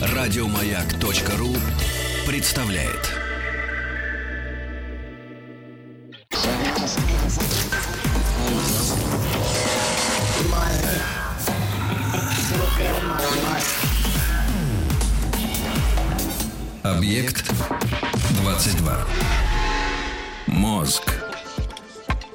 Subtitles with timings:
[0.00, 1.54] Радиомаяк.ру
[2.26, 3.18] представляет.
[16.82, 17.50] Объект
[18.42, 19.06] 22.
[20.46, 21.02] Мозг.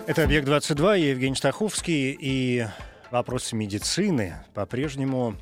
[0.06, 2.68] Это «Объект-22», я Евгений Стаховский, и
[3.14, 5.36] вопросы медицины по-прежнему,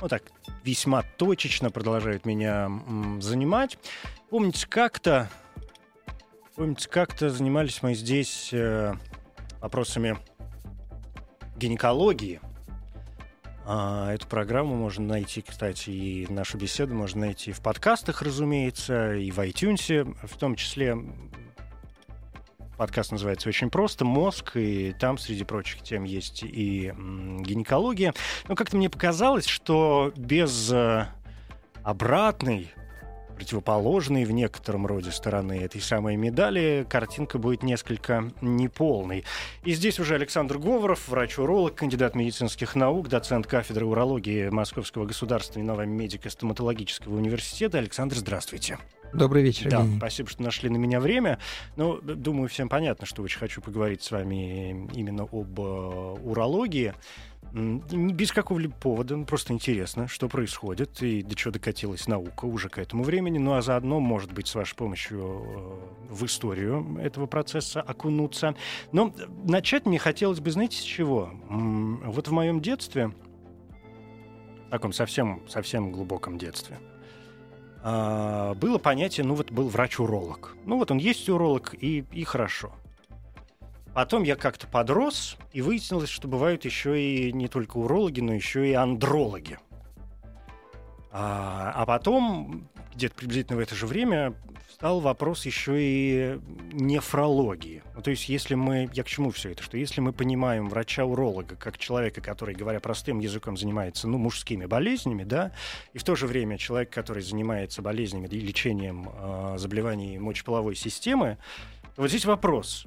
[0.00, 0.22] ну так,
[0.62, 3.78] весьма точечно продолжают меня м, занимать.
[4.30, 5.28] Помните, как-то,
[6.54, 8.94] помните, как-то занимались мы здесь э,
[9.60, 10.16] вопросами
[11.56, 12.40] гинекологии.
[13.64, 19.32] А, эту программу можно найти, кстати, и нашу беседу можно найти в подкастах, разумеется, и
[19.32, 20.96] в iTunes, в том числе
[22.76, 28.12] Подкаст называется очень просто «Мозг», и там, среди прочих тем, есть и гинекология.
[28.48, 31.06] Но как-то мне показалось, что без э,
[31.82, 32.70] обратной,
[33.36, 39.24] противоположной в некотором роде стороны этой самой медали, картинка будет несколько неполной.
[39.64, 47.14] И здесь уже Александр Говоров, врач-уролог, кандидат медицинских наук, доцент кафедры урологии Московского государственного медико-стоматологического
[47.14, 47.78] университета.
[47.78, 48.78] Александр, здравствуйте.
[49.16, 49.98] Добрый вечер, Да, Евгений.
[49.98, 51.38] спасибо, что нашли на меня время.
[51.76, 56.92] Ну, думаю, всем понятно, что очень хочу поговорить с вами именно об э, урологии.
[57.52, 62.44] М, Не без какого-либо повода, ну, просто интересно, что происходит и до чего докатилась наука
[62.44, 63.38] уже к этому времени.
[63.38, 68.54] Ну а заодно, может быть, с вашей помощью э, в историю этого процесса окунуться.
[68.92, 69.14] Но
[69.44, 71.30] начать мне хотелось бы, знаете, с чего?
[71.48, 73.12] М, Вот в моем детстве,
[74.66, 76.76] в таком совсем, совсем глубоком детстве,
[77.86, 80.56] было понятие, ну вот был врач-уролог.
[80.64, 82.72] Ну вот он есть уролог, и, и хорошо.
[83.94, 88.68] Потом я как-то подрос, и выяснилось, что бывают еще и не только урологи, но еще
[88.68, 89.58] и андрологи.
[91.12, 94.34] А, а потом, где-то приблизительно в это же время,
[94.76, 96.38] стал вопрос еще и
[96.70, 97.82] нефрологии.
[97.94, 98.90] Ну, то есть, если мы...
[98.92, 99.62] Я к чему все это?
[99.62, 105.24] Что если мы понимаем врача-уролога как человека, который, говоря простым языком, занимается, ну, мужскими болезнями,
[105.24, 105.52] да,
[105.94, 111.38] и в то же время человек, который занимается болезнями и лечением э, заболеваний мочеполовой системы,
[111.94, 112.84] то вот здесь вопрос.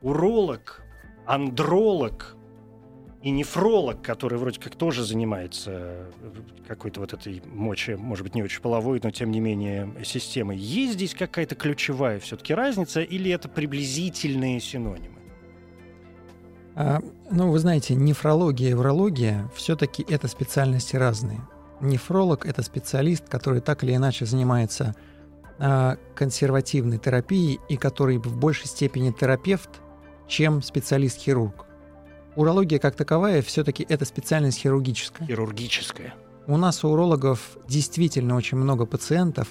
[0.00, 0.84] Уролог,
[1.26, 2.36] андролог
[3.22, 6.10] и нефролог, который вроде как тоже занимается э,
[6.66, 10.56] какой-то вот этой мочи, может быть, не очень половой, но тем не менее системой.
[10.56, 15.18] Есть здесь какая-то ключевая все-таки разница или это приблизительные синонимы?
[16.74, 17.00] А,
[17.30, 21.40] ну, вы знаете, нефрология и урология все-таки это специальности разные.
[21.80, 24.96] Нефролог это специалист, который так или иначе занимается
[25.58, 29.70] а, консервативной терапией и который в большей степени терапевт,
[30.26, 31.66] чем специалист-хирург.
[32.34, 35.26] Урология как таковая все-таки это специальность хирургическая.
[35.26, 36.14] Хирургическое.
[36.46, 39.48] У нас у урологов действительно очень много пациентов,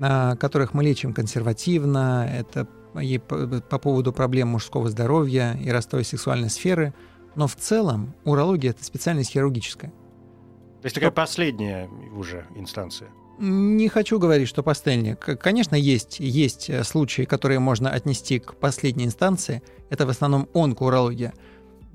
[0.00, 2.28] а, которых мы лечим консервативно.
[2.32, 6.94] Это по, по поводу проблем мужского здоровья и расстрой сексуальной сферы.
[7.34, 9.90] Но в целом урология это специальность хирургическая.
[9.90, 13.10] То есть такая последняя уже инстанция.
[13.38, 15.14] Не хочу говорить, что последняя.
[15.14, 19.62] Конечно, есть, есть э, случаи, которые можно отнести к последней инстанции.
[19.90, 21.34] Это в основном онкоурология.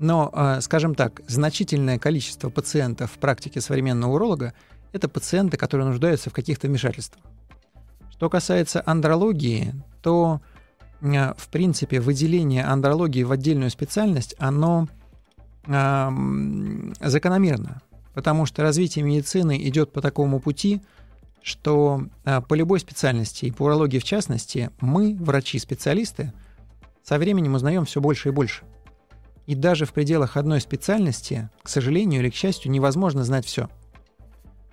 [0.04, 4.52] Но, э, скажем так, значительное количество пациентов в практике современного уролога–
[4.92, 7.24] это пациенты, которые нуждаются в каких-то вмешательствах.
[8.10, 9.72] Что касается андрологии,
[10.02, 10.42] то,
[11.00, 14.88] э, в принципе, выделение андрологии в отдельную специальность, оно
[15.68, 17.80] эм, закономерно,
[18.12, 20.82] потому что развитие медицины идет по такому пути,
[21.40, 26.34] что а, по любой специальности, и по урологии в частности, мы, врачи-специалисты,
[27.02, 28.64] со временем узнаем все больше и больше.
[29.46, 33.68] И даже в пределах одной специальности, к сожалению или к счастью, невозможно знать все.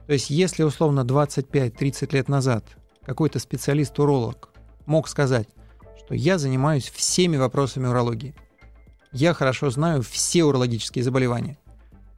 [0.08, 2.66] То есть, если условно 25-30 лет назад
[3.06, 4.50] какой-то специалист-уролог
[4.86, 5.48] мог сказать,
[5.98, 8.36] что я занимаюсь всеми вопросами урологии,
[9.12, 11.58] я хорошо знаю все урологические заболевания,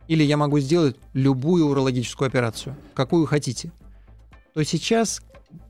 [0.07, 3.71] или я могу сделать любую урологическую операцию, какую хотите,
[4.53, 5.21] то сейчас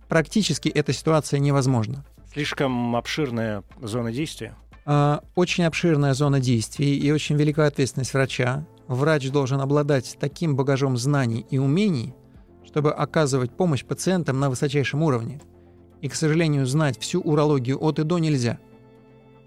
[0.10, 2.06] практически эта ситуация невозможна.
[2.32, 4.56] Слишком обширная зона действия.
[4.86, 8.66] А, Очень обширная зона действий и очень велика ответственность врача.
[8.88, 12.14] Врач должен обладать таким багажом знаний и умений,
[12.66, 15.42] чтобы оказывать помощь пациентам на высочайшем уровне.
[16.02, 18.60] И, к сожалению, знать всю урологию от и до нельзя.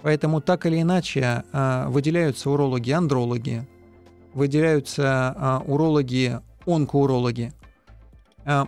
[0.00, 3.68] Поэтому так или иначе а, выделяются урологи-андрологи,
[4.32, 7.52] выделяются а, урологи-онкоурологи.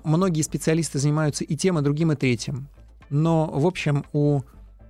[0.02, 2.66] Многие специалисты занимаются и тем, и другим, и третьим.
[3.10, 4.40] Но, в общем, у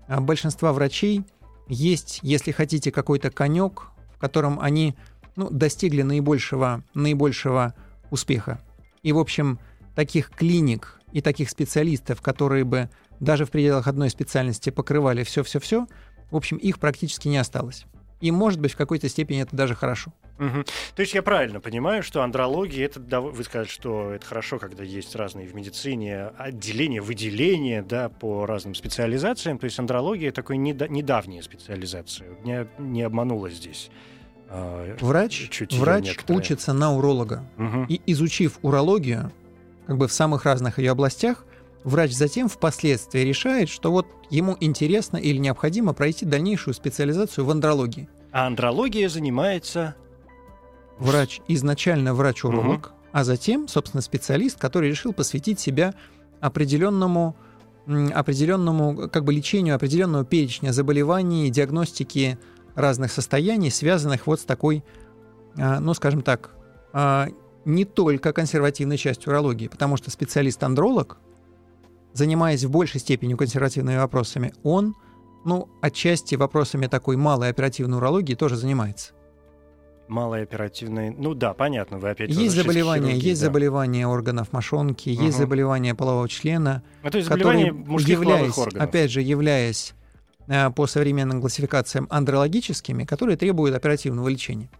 [0.08, 1.24] большинства врачей
[1.68, 4.94] есть, если хотите, какой-то конек, в котором они
[5.36, 7.74] ну, достигли наибольшего, наибольшего
[8.10, 8.60] успеха.
[9.02, 9.58] И, в общем,
[9.94, 15.86] таких клиник и таких специалистов, которые бы даже в пределах одной специальности покрывали все-все-все,
[16.30, 17.84] в общем, их практически не осталось.
[18.20, 20.12] И, может быть, в какой-то степени это даже хорошо.
[20.38, 20.64] Угу.
[20.94, 25.14] То есть я правильно понимаю, что андрология, это, вы сказали, что это хорошо, когда есть
[25.16, 29.58] разные в медицине отделения, выделения, да, по разным специализациям.
[29.58, 32.28] То есть андрология такой недо, недавняя специализация.
[32.42, 33.90] Меня не обманула здесь.
[34.48, 37.44] А, врач врач учится на уролога.
[37.58, 37.86] Угу.
[37.88, 39.32] И изучив урологию,
[39.86, 41.44] как бы в самых разных ее областях,
[41.84, 48.08] врач затем впоследствии решает, что вот ему интересно или необходимо пройти дальнейшую специализацию в андрологии.
[48.32, 49.94] А андрология занимается...
[50.98, 52.94] Врач, изначально врач-уролог, угу.
[53.12, 55.94] а затем, собственно, специалист, который решил посвятить себя
[56.40, 57.36] определенному
[58.14, 62.38] определенному как бы лечению определенного перечня заболеваний, диагностики
[62.74, 64.84] разных состояний, связанных вот с такой,
[65.56, 66.50] а, ну, скажем так,
[66.92, 67.28] а,
[67.64, 71.18] не только консервативной частью урологии, потому что специалист-андролог,
[72.12, 74.94] занимаясь в большей степени консервативными вопросами, он,
[75.44, 79.12] ну, отчасти вопросами такой малой оперативной урологии тоже занимается.
[80.08, 83.46] Малой оперативной, ну да, понятно, вы опять есть заболевания, хирургии, есть да.
[83.48, 85.22] заболевания органов мошонки, угу.
[85.22, 88.82] есть заболевания полового члена, ну, то есть которые, являясь, органов.
[88.82, 89.94] опять же, являясь
[90.46, 94.70] э, по современным классификациям андрологическими, которые требуют оперативного лечения.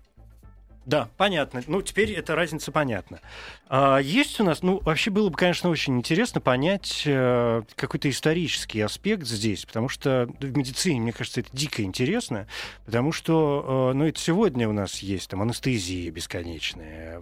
[0.89, 1.63] Да, понятно.
[1.67, 3.21] Ну, теперь эта разница понятна.
[3.69, 8.81] А, есть у нас, ну, вообще было бы, конечно, очень интересно понять э, какой-то исторический
[8.81, 12.47] аспект здесь, потому что в медицине, мне кажется, это дико интересно,
[12.87, 17.21] потому что, э, ну, это сегодня у нас есть там анестезии бесконечные,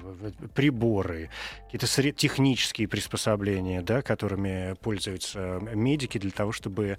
[0.54, 1.30] приборы,
[1.64, 6.98] какие-то технические приспособления, да, которыми пользуются медики для того, чтобы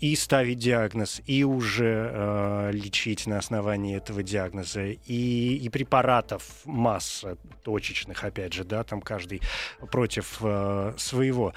[0.00, 7.36] и ставить диагноз, и уже э, лечить на основании этого диагноза, и, и препаратов масса
[7.64, 9.42] точечных, опять же, да, там каждый
[9.90, 11.52] против э, своего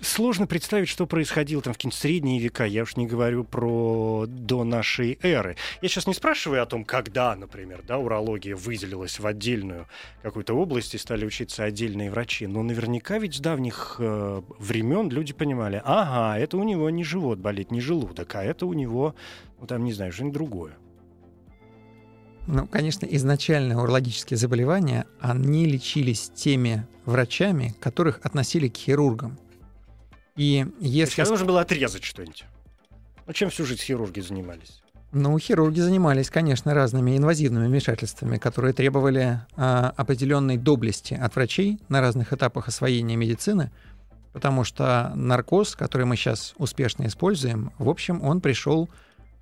[0.00, 2.64] сложно представить, что происходило там в какие-то средние века.
[2.64, 5.56] Я уж не говорю про до нашей эры.
[5.80, 9.86] Я сейчас не спрашиваю о том, когда, например, да, урология выделилась в отдельную
[10.22, 12.46] какую-то область и стали учиться отдельные врачи.
[12.46, 17.38] Но наверняка ведь с давних э, времен люди понимали, ага, это у него не живот
[17.38, 19.14] болит, не желудок, а это у него,
[19.58, 20.76] ну там, не знаю, что-нибудь другое.
[22.46, 29.38] Ну, конечно, изначально урологические заболевания, они лечились теми врачами, которых относили к хирургам.
[30.36, 31.22] И если...
[31.22, 32.44] То нужно было отрезать что-нибудь.
[33.26, 34.82] Ну, чем всю жизнь хирурги занимались?
[35.12, 42.00] Ну, хирурги занимались, конечно, разными инвазивными вмешательствами, которые требовали а, определенной доблести от врачей на
[42.00, 43.70] разных этапах освоения медицины,
[44.32, 48.90] потому что наркоз, который мы сейчас успешно используем, в общем, он пришел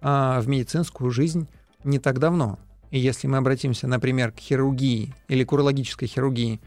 [0.02, 1.48] а, в медицинскую жизнь
[1.84, 2.58] не так давно.
[2.93, 6.61] И если мы обратимся, например, к хирургии или к урологической хирургии,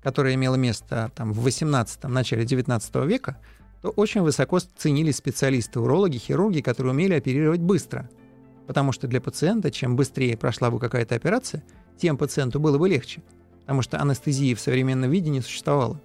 [0.00, 3.36] которая имела место там, в 18 начале 19 века,
[3.82, 8.08] то очень высоко ценились специалисты, урологи, хирурги, которые умели оперировать быстро.
[8.68, 11.64] Потому что для пациента, чем быстрее прошла бы какая-то операция,
[11.98, 13.20] тем пациенту было бы легче.
[13.62, 16.00] Потому что анестезии в современном виде не существовало.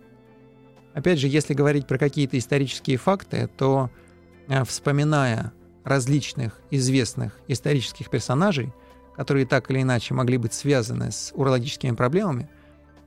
[0.95, 3.91] Опять же, если говорить про какие-то исторические факты, то
[4.47, 5.53] э, вспоминая
[5.83, 8.73] различных известных исторических персонажей,
[9.17, 12.49] которые так или иначе могли быть связаны с урологическими проблемами,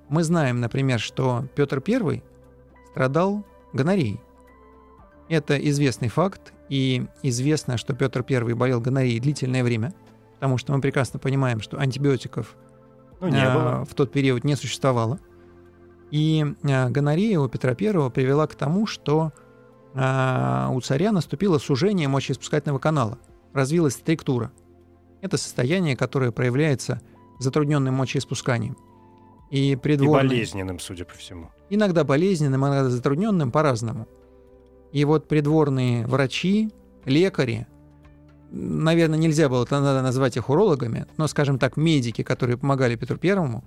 [0.08, 2.22] мы знаем, например, что Петр I
[2.90, 4.20] страдал гонореей.
[5.28, 9.94] Это известный факт, и известно, что Петр I болел гонореей длительное время,
[10.34, 12.56] потому что мы прекрасно понимаем, что антибиотиков
[13.20, 13.84] ну, не а, было.
[13.84, 15.20] в тот период не существовало.
[16.10, 19.32] И а, гонорея у Петра I привела к тому, что
[19.94, 23.18] а, у царя наступило сужение мочеиспускательного канала,
[23.52, 24.50] развилась структура.
[25.20, 27.00] Это состояние, которое проявляется
[27.38, 28.76] затрудненным мочеиспусканием.
[29.50, 30.26] И, придворные...
[30.26, 31.50] и болезненным, судя по всему.
[31.70, 34.06] Иногда болезненным, иногда затрудненным по-разному.
[34.92, 36.70] И вот придворные врачи,
[37.04, 37.66] лекари,
[38.50, 43.64] наверное, нельзя было тогда назвать их урологами, но, скажем так, медики, которые помогали Петру Первому,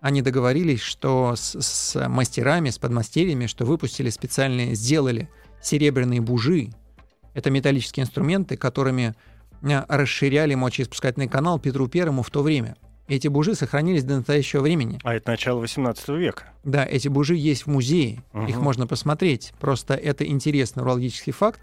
[0.00, 5.28] они договорились, что с, с мастерами, с подмастерьями, что выпустили специальные, сделали
[5.62, 6.70] серебряные бужи.
[7.34, 9.14] Это металлические инструменты, которыми
[9.88, 12.76] расширяли мочеиспускательный канал Петру Первому в то время.
[13.08, 14.98] Эти бужи сохранились до настоящего времени.
[15.02, 16.44] А это начало 18 века.
[16.64, 18.46] Да, эти бужи есть в музее, угу.
[18.46, 19.52] их можно посмотреть.
[19.60, 21.60] Просто это интересный урологический факт,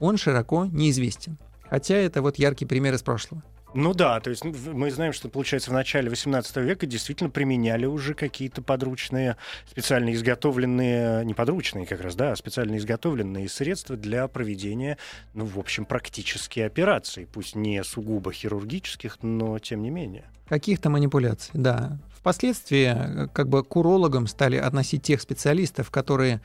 [0.00, 1.38] он широко неизвестен.
[1.68, 3.42] Хотя это вот яркий пример из прошлого.
[3.74, 7.86] Ну да, то есть ну, мы знаем, что, получается, в начале 18 века действительно применяли
[7.86, 9.36] уже какие-то подручные,
[9.66, 14.98] специально изготовленные, не подручные как раз, да, а специально изготовленные средства для проведения,
[15.34, 20.24] ну, в общем, практические операций, пусть не сугубо хирургических, но тем не менее.
[20.48, 21.98] Каких-то манипуляций, да.
[22.14, 26.40] Впоследствии э, как бы к урологам стали относить тех специалистов, которые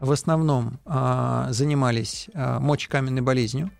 [0.00, 3.70] в основном а, занимались а, мочекаменной болезнью,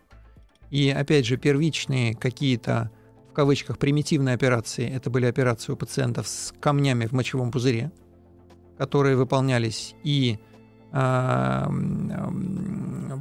[0.71, 2.91] и опять же, первичные какие-то,
[3.31, 7.93] в кавычках, примитивные операции, это были операции у пациентов с камнями в мочевом пузыре,
[8.79, 10.39] которые выполнялись и
[10.93, 11.65] э,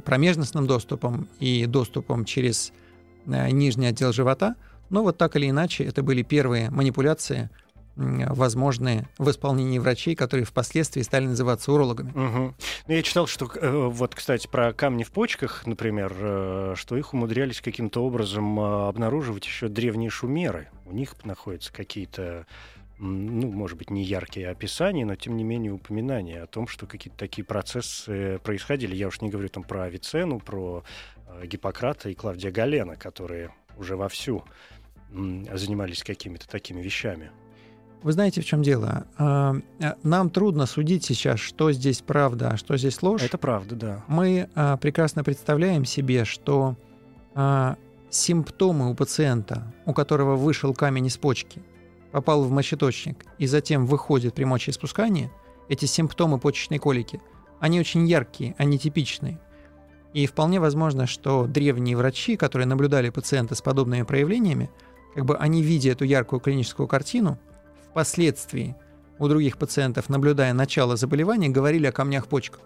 [0.04, 2.72] промежностным доступом, и доступом через
[3.26, 4.56] э, нижний отдел живота.
[4.90, 7.50] Но вот так или иначе, это были первые манипуляции–
[7.96, 12.10] возможные в исполнении врачей, которые впоследствии стали называться урологами.
[12.10, 12.54] Угу.
[12.88, 17.60] Я читал, что э, вот, кстати, про камни в почках, например, э, что их умудрялись
[17.60, 20.68] каким-то образом э, обнаруживать еще древние шумеры.
[20.86, 22.46] У них находятся какие-то
[22.96, 27.18] ну, может быть, не яркие описания, но, тем не менее, упоминания о том, что какие-то
[27.18, 28.94] такие процессы происходили.
[28.94, 30.84] Я уж не говорю там про Авиценну, про
[31.42, 34.44] Гиппократа и Клавдия Галена, которые уже вовсю
[35.10, 37.32] занимались какими-то такими вещами.
[38.04, 39.06] Вы знаете, в чем дело?
[39.16, 43.22] А, э, нам трудно судить сейчас, что здесь правда, а что здесь ложь.
[43.22, 44.04] Это правда, да.
[44.08, 46.76] Мы а, прекрасно представляем себе, что
[48.10, 51.60] симптомы у пациента, у которого вышел камень из почки,
[52.12, 55.32] попал в мочеточник и затем выходит при мочеиспускании,
[55.68, 57.20] эти симптомы почечной колики,
[57.58, 59.40] они очень яркие, они типичные.
[60.12, 64.70] И вполне возможно, что древние врачи, которые наблюдали пациента с подобными проявлениями,
[65.16, 67.40] как бы они, видя эту яркую клиническую картину,
[67.94, 68.74] впоследствии
[69.20, 72.58] у других пациентов, наблюдая начало заболевания, говорили о камнях почек.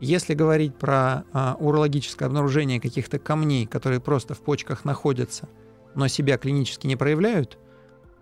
[0.00, 5.46] Если говорить про а, урологическое обнаружение каких-то камней, которые просто в почках находятся,
[5.94, 7.58] но себя клинически не проявляют,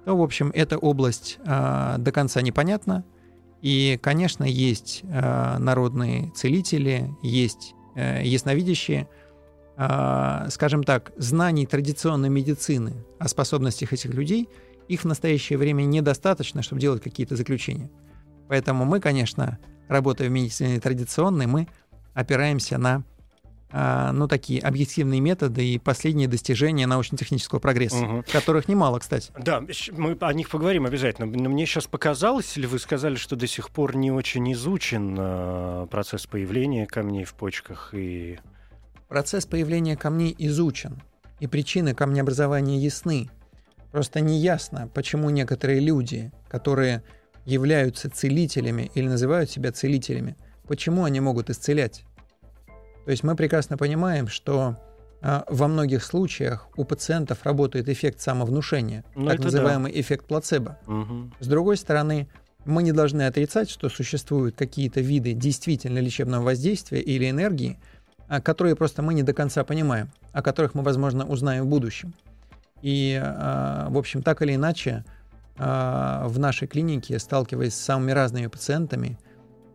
[0.05, 3.05] то, в общем, эта область а, до конца непонятна.
[3.61, 9.09] И, конечно, есть а, народные целители, есть а, ясновидящие.
[9.77, 14.49] А, скажем так, знаний традиционной медицины о способностях этих людей–
[14.93, 17.91] их в настоящее время недостаточно, чтобы делать какие-то заключения.
[18.49, 19.59] Поэтому мы, конечно,
[19.89, 21.69] работая в медицине традиционной, мы
[22.15, 23.05] опираемся на
[23.75, 28.25] а, ну, такие объективные методы и последние достижения научно-технического прогресса, угу.
[28.31, 29.33] которых немало, кстати.
[29.39, 31.27] Да, мы о них поговорим обязательно.
[31.27, 35.87] Но мне сейчас показалось, или вы сказали, что до сих пор не очень изучен э,
[35.91, 38.39] процесс появления камней в почках и...
[39.09, 41.03] Процесс появления камней изучен,
[41.41, 43.31] и причины камнеобразования ясны.
[43.93, 47.03] Просто неясно, почему некоторые люди, которые
[47.45, 52.05] являются целителями или называют себя целителями, почему они могут исцелять.
[53.05, 54.77] То есть мы прекрасно понимаем, что
[55.21, 60.01] а, во многих случаях у пациентов работает эффект самовнушения, ну, так называемый да.
[60.01, 60.79] эффект плацебо.
[60.87, 61.33] Угу.
[61.41, 62.29] С другой стороны,
[62.65, 67.79] мы не должны отрицать, что существуют какие-то виды действительно лечебного воздействия или энергии,
[68.29, 72.15] а, которые просто мы не до конца понимаем, о которых мы, возможно, узнаем в будущем.
[72.83, 75.05] И, а, в общем, так или иначе,
[75.57, 79.19] а, в нашей клинике, сталкиваясь с самыми разными пациентами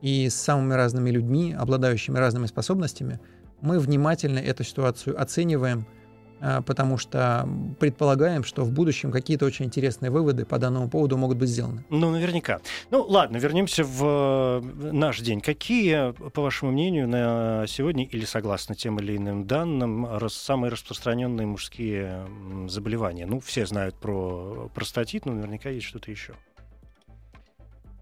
[0.02, 3.20] и с самыми разными людьми, обладающими разными способностями,
[3.62, 5.88] мы внимательно эту ситуацию оцениваем–
[6.40, 7.48] потому что
[7.80, 11.84] предполагаем, что в будущем какие-то очень интересные выводы по данному поводу могут быть сделаны.
[11.90, 12.60] Ну, наверняка.
[12.92, 15.42] Ну, ладно, вернемся в наш день.
[15.42, 22.28] Какие, по вашему мнению, на сегодня или согласно тем или иным данным, самые распространенные мужские
[22.68, 23.26] заболевания?
[23.26, 26.34] Ну, все знают про простатит, но наверняка есть что-то еще.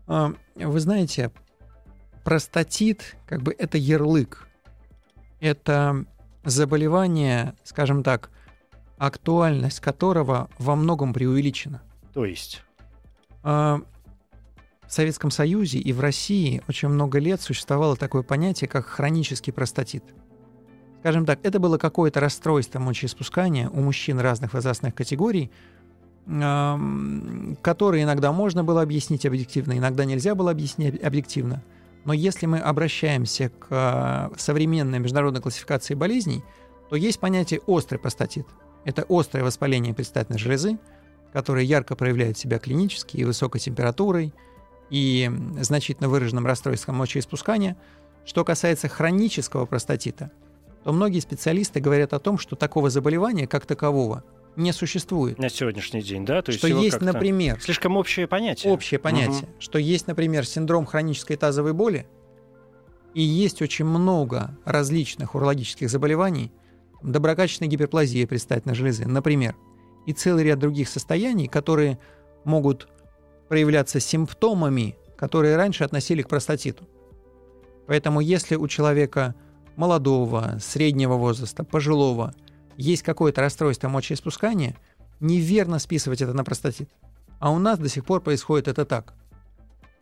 [0.08, 1.32] А, вы знаете,
[2.24, 4.48] простатит, как бы это ярлык.
[5.40, 6.06] Это
[6.46, 8.30] заболевание, скажем так,
[8.98, 11.82] актуальность которого во многом преувеличена.
[12.14, 12.62] То есть?
[13.44, 13.82] А,
[14.88, 20.04] в Советском Союзе и в России очень много лет существовало такое понятие, как хронический простатит.
[21.00, 25.52] Скажем так, это было какое-то расстройство мочеиспускания у мужчин разных возрастных категорий,
[26.26, 31.62] которые иногда можно было объяснить объективно, иногда нельзя было объяснить объективно–
[32.06, 36.44] но если мы обращаемся к э, современной международной классификации болезней,
[36.90, 38.48] то есть понятие острый простатит.
[38.86, 40.78] Это острое воспаление предстательной железы,
[41.34, 44.34] которое ярко проявляет себя клинически и высокой температурой,
[44.92, 47.76] и значительно выраженным расстройством мочеиспускания.
[48.24, 50.32] Что касается хронического простатита,
[50.84, 54.24] то многие специалисты говорят о том, что такого заболевания как такового
[54.56, 55.38] не существует.
[55.38, 56.42] На сегодняшний день, да?
[56.42, 57.60] То есть что есть, например...
[57.62, 58.72] Слишком общее понятие.
[58.72, 59.44] Общее понятие.
[59.44, 59.52] Угу.
[59.60, 62.08] Что есть, например, синдром хронической тазовой боли,
[63.14, 66.52] и есть очень много различных урологических заболеваний,
[67.02, 69.56] доброкачественная гиперплазия предстательной железы, например,
[70.06, 72.00] и целый ряд других состояний, которые
[72.44, 72.88] могут
[73.48, 76.88] проявляться симптомами, которые раньше относили к простатиту.
[77.88, 79.36] Поэтому если у человека
[79.76, 82.34] молодого, среднего возраста, пожилого
[82.78, 84.76] есть какое-то расстройство мочеиспускания,
[85.20, 86.90] неверно списывать это на простатит.
[87.40, 89.14] А у нас до сих пор происходит это так.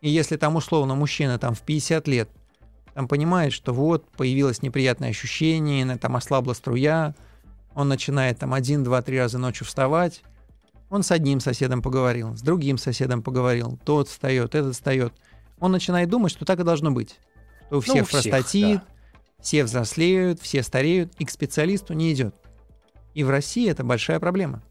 [0.00, 2.28] И если там условно мужчина там в 50 лет
[2.94, 7.14] там понимает, что вот появилось неприятное ощущение, там ослабла струя,
[7.74, 10.22] он начинает там один, два, три раза ночью вставать,
[10.90, 15.12] он с одним соседом поговорил, с другим соседом поговорил, тот встает, этот встает.
[15.58, 17.18] Он начинает думать, что так и должно быть.
[17.66, 19.42] Что у всех, ну, у всех простатит, да.
[19.42, 22.34] все взрослеют, все стареют, и к специалисту не идет.
[23.14, 24.62] И в России это большая проблема.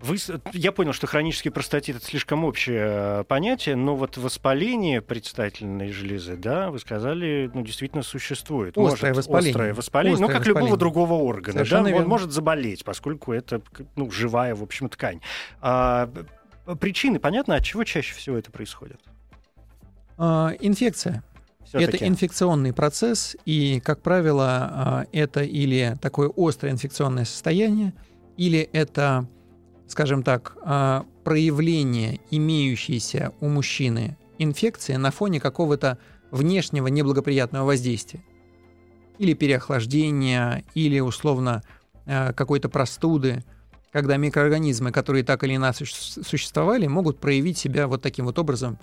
[0.00, 0.16] Вы,
[0.52, 6.36] я понял, что хронический простатит это слишком общее э, понятие, но вот воспаление предстательной железы,
[6.36, 8.78] да, вы сказали, ну, действительно существует.
[8.78, 9.50] Острое может, воспаление.
[9.50, 10.62] Острое воспаление, острое ну, как воспаление.
[10.62, 12.04] любого другого органа, Совершенно да, верно.
[12.04, 13.60] он может заболеть, поскольку это,
[13.96, 15.20] ну, живая, в общем, ткань.
[15.60, 16.08] А,
[16.80, 19.00] причины, понятно, от чего чаще всего это происходит?
[20.16, 21.24] А, инфекция.
[21.68, 21.96] Все-таки.
[21.96, 27.94] Это инфекционный процесс, и, как правило, а, это или такое острое инфекционное состояние,
[28.36, 29.28] или это
[29.88, 35.98] скажем так, а, проявление имеющейся у мужчины инфекции на фоне какого-то
[36.30, 38.22] внешнего неблагоприятного воздействия.
[39.18, 41.62] Или переохлаждения, или условно
[42.06, 43.42] а, какой-то простуды,
[43.90, 48.78] когда микроорганизмы, которые так или иначе существовали, могут проявить себя вот таким вот образом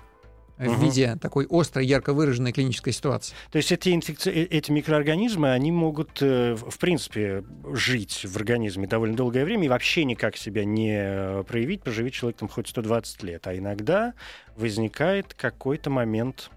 [0.57, 0.85] в угу.
[0.85, 3.35] виде такой острой, ярко выраженной клинической ситуации.
[3.51, 4.31] То есть эти, инфекци...
[4.31, 7.43] Э, эти микроорганизмы, они могут, э, в принципе,
[7.73, 12.37] жить в организме довольно долгое время и вообще никак себя не э, проявить, проживет человек
[12.37, 13.47] там хоть 120 лет.
[13.47, 14.13] А иногда
[14.55, 16.49] возникает какой-то момент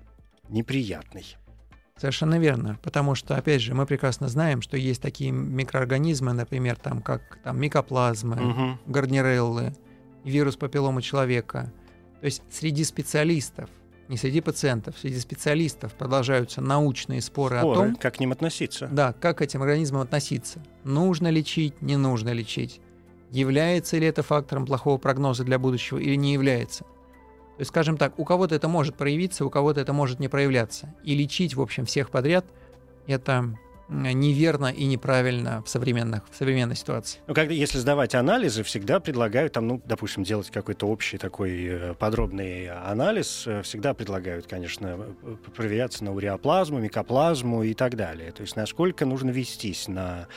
[0.48, 1.36] неприятный.
[1.96, 7.02] Совершенно верно, потому что, опять же, мы прекрасно знаем, что есть такие микроорганизмы, например, там,
[7.02, 8.78] как там, микоплазмы, угу.
[8.86, 9.74] гарниреллы,
[10.22, 11.72] вирус папиллома человека.
[12.20, 13.68] То есть среди специалистов
[14.08, 18.88] не среди пациентов, среди специалистов продолжаются научные споры, споры о том, как к ним относиться.
[18.90, 20.62] Да, как к этим организмам относиться.
[20.84, 22.80] Нужно лечить, не нужно лечить.
[23.30, 26.84] Является ли это фактором плохого прогноза для будущего или не является.
[26.84, 30.94] То есть, скажем так, у кого-то это может проявиться, у кого-то это может не проявляться.
[31.04, 32.46] И лечить, в общем, всех подряд–
[33.06, 33.52] это
[33.88, 37.20] неверно и неправильно в, современных, в современной ситуации.
[37.26, 41.94] Ну, когда, если сдавать анализы, всегда предлагают, там, ну, допустим, делать какой-то общий такой э,
[41.94, 48.30] подробный анализ, э, всегда предлагают, конечно, э, проверяться на уреоплазму, микоплазму и так далее.
[48.32, 50.28] То есть насколько нужно вестись на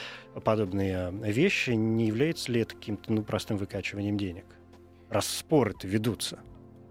[0.43, 4.45] подобные вещи, не является ли это каким-то ну, простым выкачиванием денег?
[5.09, 6.39] Раз споры-то ведутся.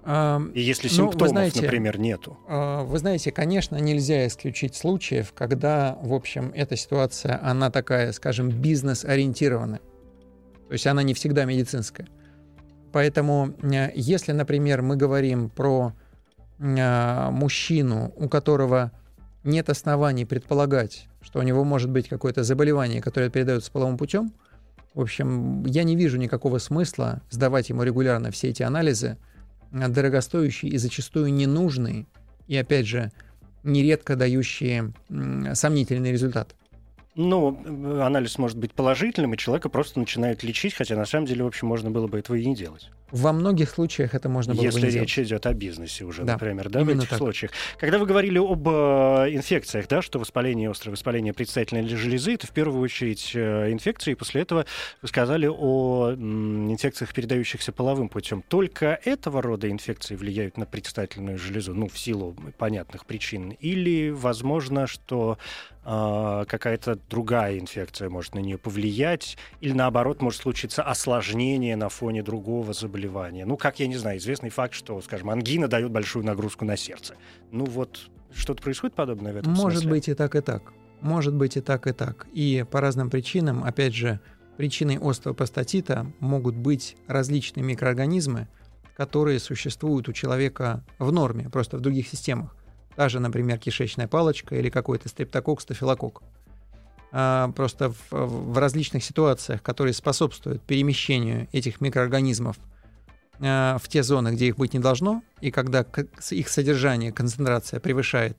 [0.07, 2.39] И если ну, симптомов, ну, знаете, например, нету.
[2.49, 8.49] А, вы знаете, конечно, нельзя исключить случаев, когда, в общем, эта ситуация, она такая, скажем,
[8.49, 9.81] бизнес-ориентированная.
[10.69, 12.09] То есть она не всегда медицинская.
[12.93, 15.93] Поэтому, э, если, например, мы говорим про
[16.59, 18.93] э, мужчину, у которого
[19.45, 24.33] нет оснований предполагать, что у него может быть какое-то заболевание, которое передается половым путем,
[24.95, 29.19] в общем, я не вижу никакого смысла сдавать ему регулярно все эти анализы,
[29.73, 32.07] дорогостоящие и зачастую ненужные,
[32.47, 33.13] и опять же,
[33.63, 34.93] нередко дающие
[35.55, 36.55] сомнительный результат.
[37.17, 41.49] Ну, анализ может быть положительным, и человека просто начинают лечить, хотя на самом деле, в
[41.49, 42.91] общем, можно было бы этого и не делать.
[43.11, 45.29] Во многих случаях это можно было Если бы не речь делать.
[45.29, 47.19] идет о бизнесе уже, да, например, да, в этих так.
[47.19, 47.51] случаях.
[47.79, 52.51] Когда вы говорили об э, инфекциях, да, что воспаление, острое воспаление предстательной железы, это в
[52.51, 54.65] первую очередь э, инфекции, и после этого
[55.03, 58.45] вы сказали о инфекциях, передающихся половым путем.
[58.47, 64.87] Только этого рода инфекции влияют на предстательную железу, ну, в силу понятных причин, или возможно,
[64.87, 65.39] что
[65.80, 72.23] э, какая-то другая инфекция может на нее повлиять, или наоборот может случиться осложнение на фоне
[72.23, 73.47] другого заболевания.
[73.47, 77.15] Ну, как, я не знаю, известный факт, что, скажем, ангина дает большую нагрузку на сердце.
[77.51, 79.91] Ну вот, что-то происходит подобное в этом Может смысле?
[79.91, 80.73] быть и так, и так.
[81.01, 82.27] Может быть и так, и так.
[82.33, 84.21] И по разным причинам, опять же,
[84.59, 88.49] причиной остеопостатита могут быть различные микроорганизмы,
[88.95, 92.55] которые существуют у человека в норме, просто в других системах.
[93.01, 96.21] Та же, например, кишечная палочка или какой-то стрептокок, стафилокок.
[97.13, 102.59] А, просто в, в различных ситуациях, которые способствуют перемещению этих микроорганизмов
[103.41, 105.87] а, в те зоны, где их быть не должно, и когда
[106.31, 108.39] их содержание, концентрация превышает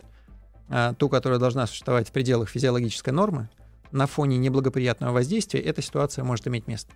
[0.70, 3.50] а, ту, которая должна существовать в пределах физиологической нормы,
[3.92, 6.94] на фоне неблагоприятного воздействия эта ситуация может иметь место.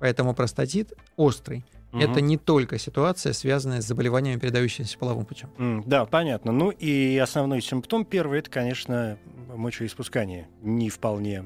[0.00, 1.64] Поэтому простатит острый–
[1.96, 2.04] Угу.
[2.04, 5.48] Это не только ситуация, связанная с заболеваниями, передающимися половым путем.
[5.58, 6.52] Mm, да, понятно.
[6.52, 9.18] Ну и основной симптом первый это, конечно,
[9.54, 10.48] мочеиспускание.
[10.62, 11.44] Не вполне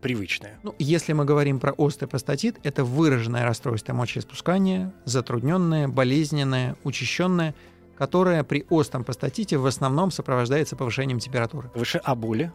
[0.00, 0.58] привычное.
[0.62, 7.54] Ну, если мы говорим про остеопостатит, это выраженное расстройство мочеиспускания, затрудненное, болезненное, учащенное,
[7.96, 11.70] которое при остром простатите в основном сопровождается повышением температуры.
[11.74, 12.52] Выше, а боли?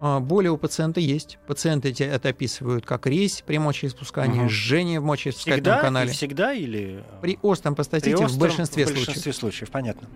[0.00, 1.38] А, Боли у пациента есть.
[1.46, 4.48] Пациенты эти это описывают как резь при мочеиспускании, Мгм.
[4.50, 6.10] жжение в мочеиспускательном Всегда канале.
[6.10, 6.98] и всегда или...
[7.00, 9.06] э, При остром простатите при в остром- большинстве в случаев.
[9.06, 10.08] большинстве случаев, понятно.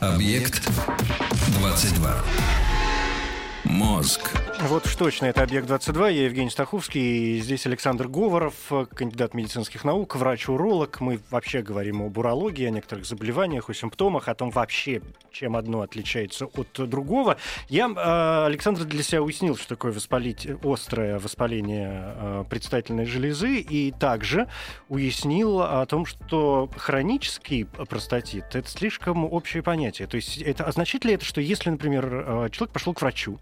[0.00, 0.68] Объект
[1.58, 2.14] 22.
[3.68, 4.34] Мозг.
[4.60, 6.12] Вот уж точно, это «Объект-22».
[6.12, 7.36] Я Евгений Стаховский.
[7.36, 8.54] И здесь Александр Говоров,
[8.94, 11.00] кандидат медицинских наук, врач-уролог.
[11.00, 15.82] Мы вообще говорим об урологии, о некоторых заболеваниях, о симптомах, о том вообще, чем одно
[15.82, 17.36] отличается от другого.
[17.68, 23.92] Я, э, Александр, для себя уяснил, что такое воспалить, острое воспаление э, предстательной железы, и
[23.92, 24.48] также
[24.88, 30.08] уяснил о том, что хронический простатит— это слишком общее понятие.
[30.08, 33.38] То есть это означает ли это, что если, например, э, человек пошел к врачу,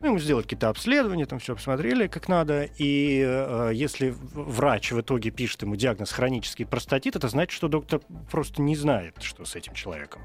[0.00, 2.64] ну, ему сделали какие-то обследования, там все посмотрели как надо.
[2.78, 8.00] И э, если врач в итоге пишет ему диагноз хронический простатит, это значит, что доктор
[8.30, 10.22] просто не знает, что с этим человеком.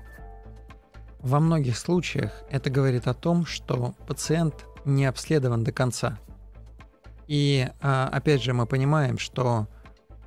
[1.19, 6.19] Во многих случаях это говорит о том, что пациент не обследован до конца.
[7.27, 9.67] И а, опять же мы понимаем, что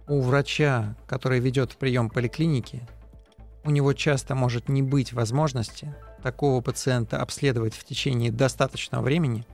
[0.09, 2.87] у врача, который ведет прием в поликлинике,
[3.65, 9.47] у него часто может не быть возможности такого пациента обследовать в течение достаточного времени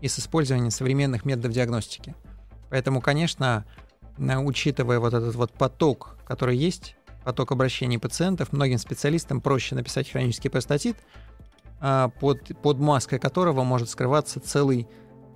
[0.00, 2.14] и с использованием современных методов диагностики.
[2.70, 3.64] Поэтому, конечно,
[4.18, 10.48] учитывая вот этот вот поток, который есть, поток обращений пациентов, многим специалистам проще написать хронический
[10.48, 10.96] простатит,
[11.80, 14.86] а, под, под маской которого может скрываться целый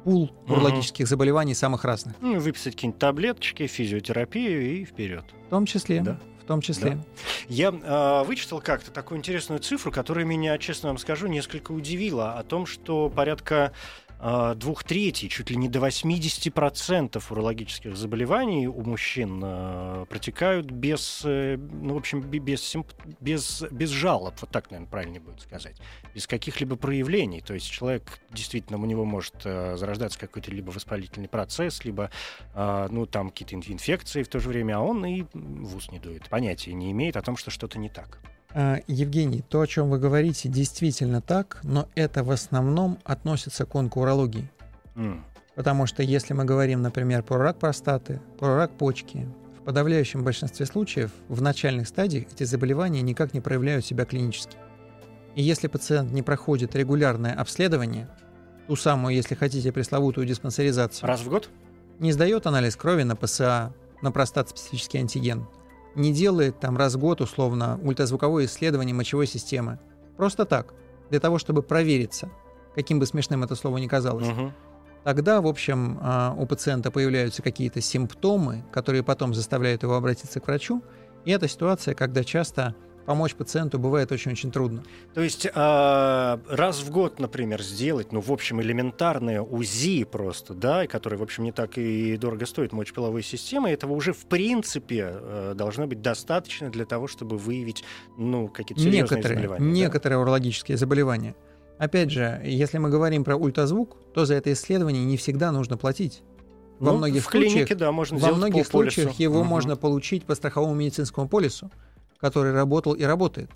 [0.04, 2.16] пул урологических заболеваний самых разных.
[2.20, 5.24] Ну, выписать какие-нибудь таблеточки, физиотерапию и вперед.
[5.46, 6.18] В том числе, Да.
[6.48, 6.90] Том числе.
[6.90, 7.04] Да.
[7.48, 12.42] Я э, вычитал как-то такую интересную цифру, которая меня, честно вам скажу, несколько удивила о
[12.42, 13.72] том, что порядка
[14.18, 21.56] двух третий, чуть ли не до 80% урологических заболеваний у мужчин э, протекают без, э,
[21.56, 22.76] ну, в общем, бе- без,
[23.20, 25.76] без, без жалоб, вот так, наверное, правильнее будет сказать,
[26.14, 27.40] без каких-либо проявлений.
[27.40, 32.10] То есть человек, действительно, у него может э, зарождаться какой-то либо воспалительный процесс, либо
[32.54, 35.98] ну, там какие-то ин- инфекции в то же время, а он и в ус не
[35.98, 36.28] дует.
[36.28, 38.18] Понятия не имеет о том, что что-то не так.
[38.54, 43.74] А, Евгений, то, о чем вы говорите, действительно так, но это в основном относится к
[43.74, 44.50] онкоурологии.
[44.96, 45.24] М.
[45.54, 49.28] Потому что если мы говорим, например, про рак простаты, про рак почки,
[49.60, 54.56] в подавляющем большинстве случаев в начальных стадиях эти заболевания никак не проявляют себя клинически.
[55.34, 58.08] И если пациент не проходит регулярное обследование,
[58.66, 61.50] ту самую, если хотите, пресловутую диспансеризацию, Раз в год?
[61.98, 65.46] не сдает анализ крови на ПСА, на простат-специфический антиген,
[65.98, 69.78] не делает там раз в год условно ультразвуковое исследование мочевой системы.
[70.16, 70.74] Просто так,
[71.10, 72.30] для того, чтобы провериться,
[72.74, 74.28] каким бы смешным это слово ни казалось.
[74.28, 74.54] Мгм.
[75.04, 80.46] Тогда, в общем, а, у пациента появляются какие-то симптомы, которые потом заставляют его обратиться к
[80.46, 80.82] врачу.
[81.24, 82.74] И это ситуация, когда часто
[83.08, 84.84] помочь пациенту бывает очень-очень трудно.
[85.14, 90.86] То есть а, раз в год, например, сделать, ну, в общем, элементарное УЗИ просто, да,
[90.86, 95.54] которое, в общем, не так и дорого стоит мочеполовой системы, этого уже, в принципе, э,
[95.56, 97.82] должно быть достаточно для того, чтобы выявить,
[98.18, 99.64] ну, какие-то серьезные некоторые, заболевания.
[99.64, 99.72] да?
[99.72, 101.34] некоторые урологические заболевания.
[101.78, 106.22] Опять же, если мы говорим про ультразвук, то за это исследование не всегда нужно платить.
[106.78, 109.00] Во Ну, многих в клинике, случаях, да, можно во многих по полису.
[109.00, 109.48] случаях его Мгм.
[109.48, 111.70] можно получить по страховому медицинскому полису,
[112.20, 113.50] который работал и работает.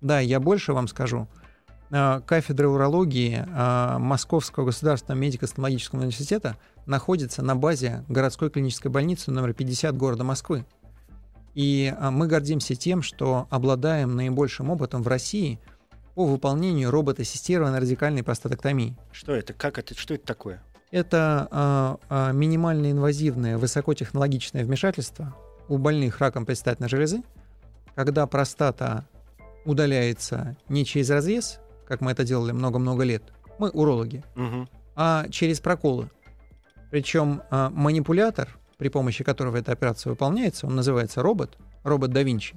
[0.00, 1.28] Да, я больше вам скажу.
[1.90, 9.54] А, Кафедра урологии а, Московского государственного медико-стоматологического университета находится на базе городской клинической больницы номер
[9.54, 10.64] 50 города Москвы.
[11.54, 15.58] И а, мы гордимся тем, что обладаем наибольшим опытом в России
[16.14, 18.96] по выполнению роботассистированной радикальной простатоктомии.
[19.12, 19.54] Что это?
[19.54, 19.94] Как это?
[19.96, 20.62] Что это такое?
[20.90, 21.98] Это
[22.32, 25.36] минимально инвазивное высокотехнологичное вмешательство
[25.68, 27.22] у больных раком предстательной железы,
[27.98, 29.04] когда простата
[29.64, 33.24] удаляется не через разрез, как мы это делали много-много лет,
[33.58, 34.68] мы урологи, Мгм.
[34.94, 36.08] а через проколы.
[36.92, 42.54] Причем а, манипулятор, при помощи которого эта операция выполняется, он называется робот, робот да Винчи.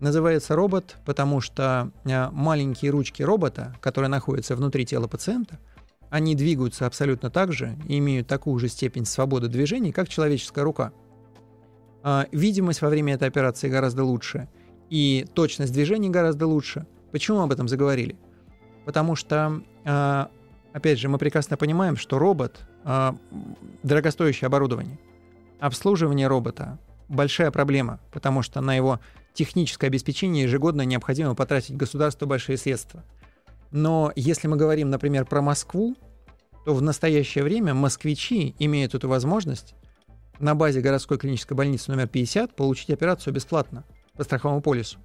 [0.00, 5.60] Называется робот, потому что а, маленькие ручки робота, которые находятся внутри тела пациента,
[6.10, 10.92] они двигаются абсолютно так же и имеют такую же степень свободы движений, как человеческая рука.
[12.02, 14.48] А, видимость во время этой операции гораздо лучше,
[14.90, 16.86] и точность движений гораздо лучше.
[17.12, 18.16] Почему об этом заговорили?
[18.84, 20.28] Потому что, а,
[20.72, 23.16] опять же, мы прекрасно понимаем, что робот а,
[23.82, 24.98] дорогостоящее оборудование.
[25.60, 28.98] Обслуживание робота большая проблема, потому что на его
[29.34, 33.04] техническое обеспечение ежегодно необходимо потратить государству большие средства.
[33.70, 35.96] Но если мы говорим, например, про Москву,
[36.64, 39.74] то в настоящее время москвичи имеют эту возможность
[40.42, 43.84] на базе городской клинической больницы номер 50 получить операцию бесплатно
[44.16, 44.98] по страховому полису.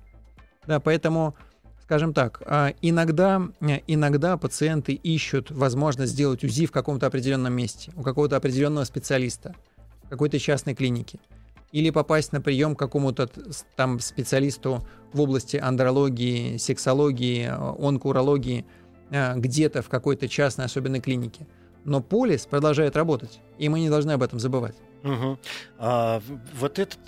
[0.65, 1.35] Да, поэтому,
[1.83, 3.47] скажем так, а, иногда,
[3.85, 9.55] иногда пациенты ищут возможность сделать УЗИ в каком-то определенном месте, у какого-то определенного специалиста,
[10.05, 11.19] в какой-то частной клинике.
[11.71, 13.29] Или попасть на прием к какому-то
[13.75, 18.65] там специалисту в области андрологии, сексологии, онкоурологии,
[19.11, 21.45] а, где-то в какой-то частной особенной клинике.
[21.83, 24.75] Но полис продолжает работать, и мы не должны об этом забывать.
[25.03, 25.39] Угу.
[25.79, 26.21] А,
[26.55, 26.99] вот этот,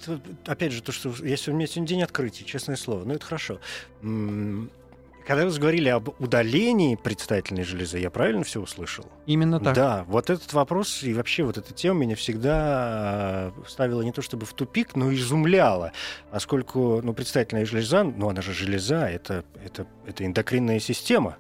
[0.46, 3.60] опять же, то, что если у меня сегодня день открытий, честное слово, ну это хорошо.
[5.30, 9.06] Когда вы говорили об удалении предстательной железы, я правильно все услышал?
[9.28, 9.76] Именно так.
[9.76, 14.48] Да, вот этот вопрос и вообще вот эта тема меня всегда ставила не то чтобы
[14.48, 15.92] в тупик, но изумляла,
[16.32, 21.38] поскольку ну, предстательная железа, ну она же железа, это, это, это эндокринная система.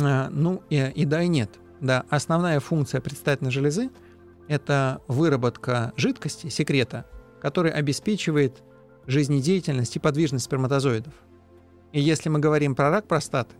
[0.00, 1.50] А, ну и, и да, и нет.
[1.80, 3.90] Да, основная функция предстательной железы–
[4.48, 7.06] это выработка жидкости, секрета,
[7.40, 8.62] который обеспечивает
[9.06, 11.12] жизнедеятельность и подвижность сперматозоидов.
[11.92, 13.54] И если мы говорим про рак простаты,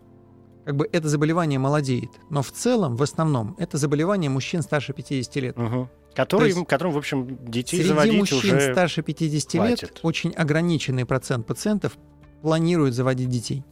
[0.64, 5.36] как бы это заболевание молодеет, но в целом, в основном, это заболевание мужчин старше 50
[5.36, 5.56] лет.
[5.56, 5.88] Угу.
[6.14, 9.82] Который, есть, которым, в общем, детей среди заводить мужчин уже старше 50 хватит.
[9.82, 11.96] лет очень ограниченный процент пациентов
[12.42, 13.64] планируют заводить детей.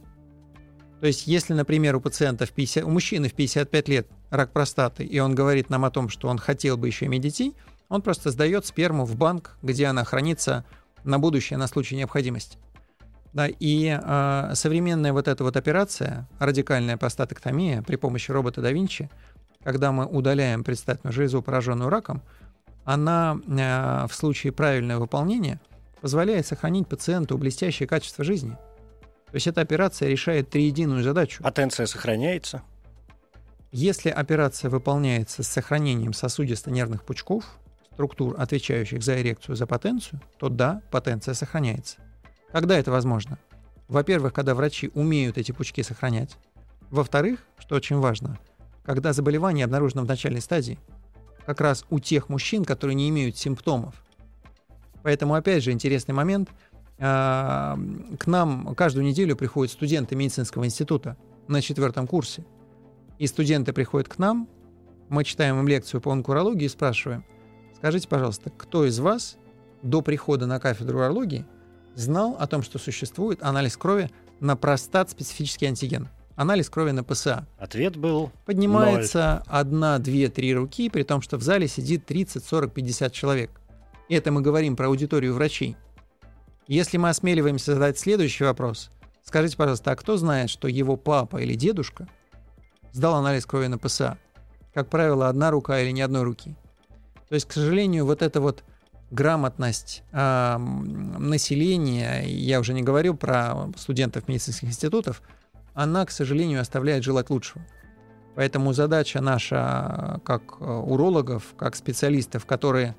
[1.01, 5.03] То есть, если, например, у пациента в 50, у мужчины в 55 лет рак простаты,
[5.03, 7.53] и он говорит нам о том, что он хотел бы еще иметь детей,
[7.89, 10.65] он просто сдает сперму в банк, где она хранится
[11.03, 12.57] на будущее, на случай необходимости.
[13.33, 19.09] Да, и э, современная вот эта вот операция, радикальная простатоктомия при помощи робота да Винчи,
[19.61, 22.21] когда мы удаляем предстательную железу, пораженную раком,
[22.85, 25.59] она э, в случае правильного выполнения
[25.99, 28.57] позволяет сохранить пациенту блестящее качество жизни–
[29.35, 31.43] то есть эта операция решает триединую задачу.
[31.43, 32.63] Потенция сохраняется?
[33.73, 37.43] Если операция выполняется с сохранением сосудисто-нервных пучков,
[37.91, 41.97] структур, отвечающих за эрекцию, за потенцию, то да, потенция сохраняется.
[42.53, 43.37] Когда это возможно?
[43.89, 46.37] Во-первых, когда врачи умеют эти пучки сохранять.
[46.89, 48.39] Во-вторых, что очень важно,
[48.85, 50.79] когда заболевание обнаружено в начальной стадии,
[51.45, 53.95] как раз у тех мужчин, которые не имеют симптомов.
[55.03, 56.51] Поэтому, опять же, интересный момент–
[56.97, 57.77] к
[58.25, 62.45] нам каждую неделю приходят студенты медицинского института на четвертом курсе.
[63.19, 64.47] И студенты приходят к нам,
[65.09, 67.23] мы читаем им лекцию по онкурологии и спрашиваем,
[67.75, 69.37] скажите, пожалуйста, кто из вас
[69.83, 71.45] до прихода на кафедру урологии
[71.93, 76.09] знал о том, что существует анализ крови на простат специфический антиген?
[76.35, 77.47] Анализ крови на ПСА.
[77.57, 82.73] Ответ был Поднимается одна, две, три руки, при том, что в зале сидит 30, 40,
[82.73, 83.51] 50 человек.
[84.09, 85.77] И это мы говорим про аудиторию врачей.
[86.67, 88.89] Если мы осмеливаемся задать следующий вопрос,
[89.23, 92.07] скажите, пожалуйста, а кто знает, что его папа или дедушка
[92.91, 94.17] сдал анализ крови на ПСА?
[94.73, 96.55] Как правило, одна рука или ни одной руки.
[97.29, 98.63] То есть, к сожалению, вот эта вот
[99.11, 105.21] грамотность э, населения, я уже не говорю про студентов медицинских институтов,
[105.75, 107.63] она, к сожалению, оставляет желать лучшего.
[108.33, 112.95] Поэтому задача наша, как урологов, как специалистов, которые,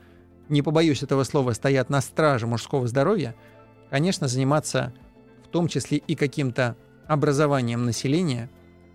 [0.48, 3.34] не побоюсь этого слова, стоят на страже мужского здоровья–
[3.90, 4.92] конечно, заниматься
[5.44, 8.50] в том числе и каким-то образованием населения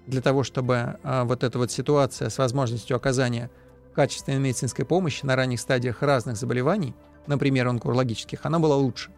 [0.07, 3.49] для того, чтобы а, вот эта вот ситуация с возможностью оказания
[3.93, 6.95] качественной медицинской помощи на ранних стадиях разных заболеваний,
[7.27, 9.11] например, онкологических, она была лучше.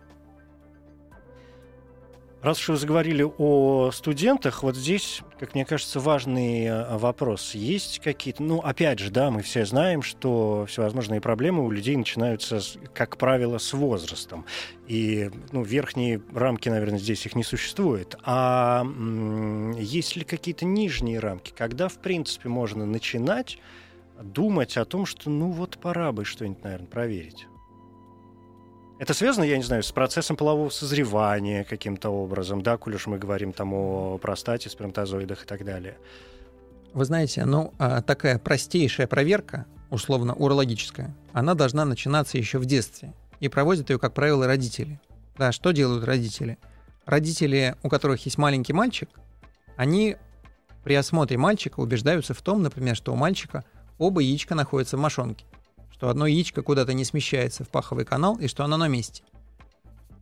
[2.43, 7.55] Раз уж вы заговорили о студентах, вот здесь, как мне кажется, важный э, вопрос.
[7.55, 12.59] Есть какие-то, ну, опять же, да, мы все знаем, что всевозможные проблемы у людей начинаются,
[12.93, 14.43] как правило, с возрастом.
[14.87, 18.17] И, ну, верхние рамки, наверное, здесь их не существует.
[18.25, 18.85] А
[19.79, 23.57] есть ли какие-то нижние рамки, когда, в принципе, можно начинать
[24.21, 27.47] думать о том, что, ну, вот пора бы что-нибудь, наверное, проверить?
[28.99, 33.17] Это связано, я не знаю, с процессом полового созревания каким-то образом, да, коль уж мы
[33.17, 35.97] говорим там о простате, сперматозоидах и так далее.
[36.93, 43.13] Вы знаете, ну, а, такая простейшая проверка, условно урологическая, она должна начинаться еще в детстве.
[43.39, 45.01] И проводят ее, как правило, родители.
[45.37, 46.59] Да, что делают родители?
[47.05, 49.09] Родители, у которых есть маленький мальчик,
[49.75, 50.17] они
[50.83, 53.65] при осмотре мальчика убеждаются в том, например, что у мальчика
[53.97, 55.45] оба яичка находятся в мошонке
[55.93, 59.23] что одно яичко куда-то не смещается в паховый канал и что оно на месте.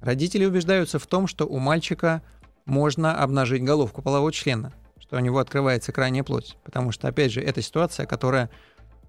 [0.02, 2.22] Родители убеждаются в том, что у мальчика
[2.66, 7.42] можно обнажить головку полового члена, что у него открывается крайняя плоть, потому что, опять же,
[7.42, 8.50] это ситуация, которая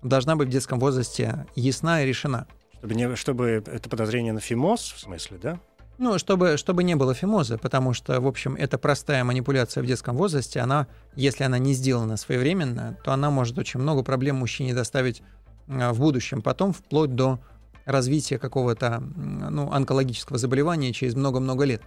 [0.03, 2.47] должна быть в детском возрасте ясна и решена.
[2.79, 5.61] Чтобы, не, чтобы это подозрение на фимоз, в смысле, да?
[5.99, 10.17] Ну, чтобы, чтобы не было фимоза, потому что, в общем, это простая манипуляция в детском
[10.17, 15.23] возрасте, она, если она не сделана своевременно, то она может очень много проблем мужчине доставить
[15.67, 17.39] в будущем, потом вплоть до
[17.85, 21.83] развития какого-то ну, онкологического заболевания через много-много лет.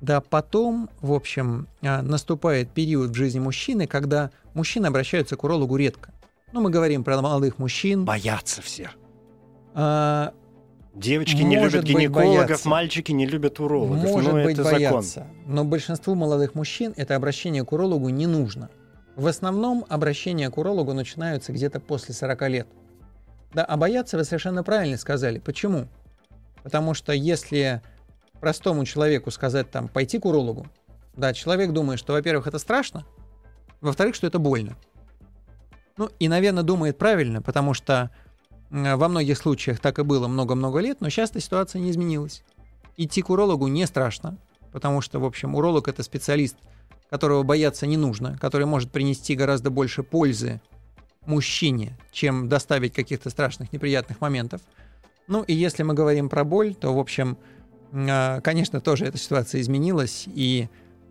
[0.00, 5.76] Да, потом, в общем, а, наступает период в жизни мужчины, когда мужчины обращаются к урологу
[5.76, 6.12] редко.
[6.52, 8.04] Ну, мы говорим про молодых мужчин.
[8.04, 8.90] Боятся все.
[9.74, 10.34] А,
[10.94, 12.68] Девочки не любят гинекологов, боятся.
[12.68, 14.02] мальчики не любят урологов.
[14.02, 15.20] Может ну, быть, это боятся.
[15.20, 15.30] Закон.
[15.46, 18.70] Но большинству молодых мужчин это обращение к урологу не нужно.
[19.14, 22.66] В основном обращения к урологу начинаются где-то после 40 лет.
[23.52, 25.38] Да, а бояться вы совершенно правильно сказали.
[25.38, 25.88] Почему?
[26.62, 27.82] Потому что если
[28.40, 30.66] простому человеку сказать там пойти к урологу,
[31.16, 33.04] да, человек думает, что, во-первых, это страшно,
[33.80, 34.76] во-вторых, что это больно.
[35.98, 38.10] Ну и, наверное, думает правильно, потому что
[38.70, 42.42] во многих случаях так и было много-много лет, но сейчас ситуация не изменилась.
[42.96, 44.38] Идти к урологу не страшно,
[44.72, 46.56] потому что, в общем, уролог это специалист,
[47.10, 50.62] которого бояться не нужно, который может принести гораздо больше пользы
[51.26, 54.60] мужчине, чем доставить каких-то страшных неприятных моментов.
[55.28, 57.38] Ну и если мы говорим про боль, то, в общем,
[57.92, 60.68] а, конечно, тоже эта ситуация изменилась, и,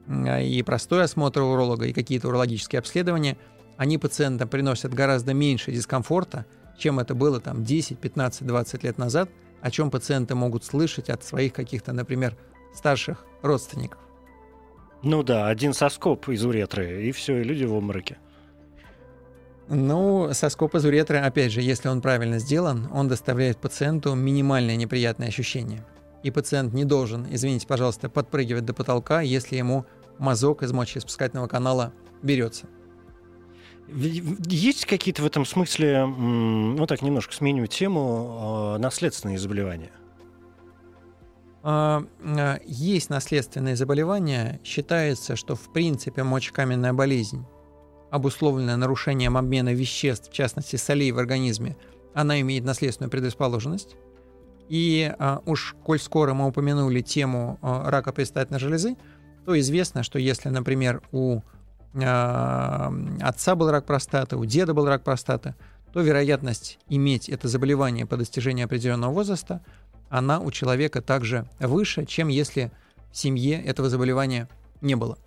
[0.07, 3.37] а, и простой осмотр уролога, и какие-то урологические обследования,
[3.77, 6.45] они пациентам приносят гораздо меньше дискомфорта,
[6.77, 9.29] чем это было там 10, 15, 20 лет назад,
[9.61, 12.35] о чем пациенты могут слышать от своих каких-то, например,
[12.73, 13.99] старших родственников.
[15.03, 18.17] Ну да, один соскоп из уретры, и все, и люди в обмороке.
[19.67, 25.29] Ну, соскоп из уретры, опять же, если он правильно сделан, он доставляет пациенту минимальное неприятное
[25.29, 25.85] ощущение.
[26.23, 29.85] И пациент не должен, извините, пожалуйста, подпрыгивать до потолка, если ему
[30.17, 32.67] мазок из мочеиспускательного канала берется.
[33.93, 39.91] Есть какие-то в этом смысле, ну так немножко сменю тему, а, наследственные заболевания?
[41.63, 44.61] А, а, есть наследственные заболевания.
[44.63, 47.45] Считается, что в принципе мочекаменная болезнь,
[48.11, 51.75] обусловленная нарушением обмена веществ, в частности солей в организме,
[52.13, 53.95] она имеет наследственную предрасположенность.
[54.69, 55.11] И
[55.45, 58.95] уж коль скоро мы упомянули тему рака предстательной железы,
[59.45, 61.41] то известно, что если, например, у
[61.93, 65.55] отца был рак простаты, у деда был рак простаты,
[65.91, 69.61] то вероятность иметь это заболевание по достижении определенного возраста,
[70.09, 72.71] она у человека также выше, чем если
[73.11, 74.47] в семье этого заболевания
[74.79, 75.17] не было.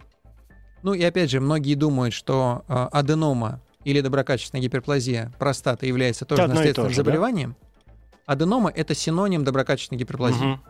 [0.85, 6.43] Ну и опять же, многие думают, что э, аденома или доброкачественная гиперплазия простаты является тоже
[6.43, 7.57] Одно наследственным тоже, заболеванием.
[7.59, 8.33] Да?
[8.35, 10.53] Аденома– это синоним доброкачественной гиперплазии.
[10.53, 10.61] Угу.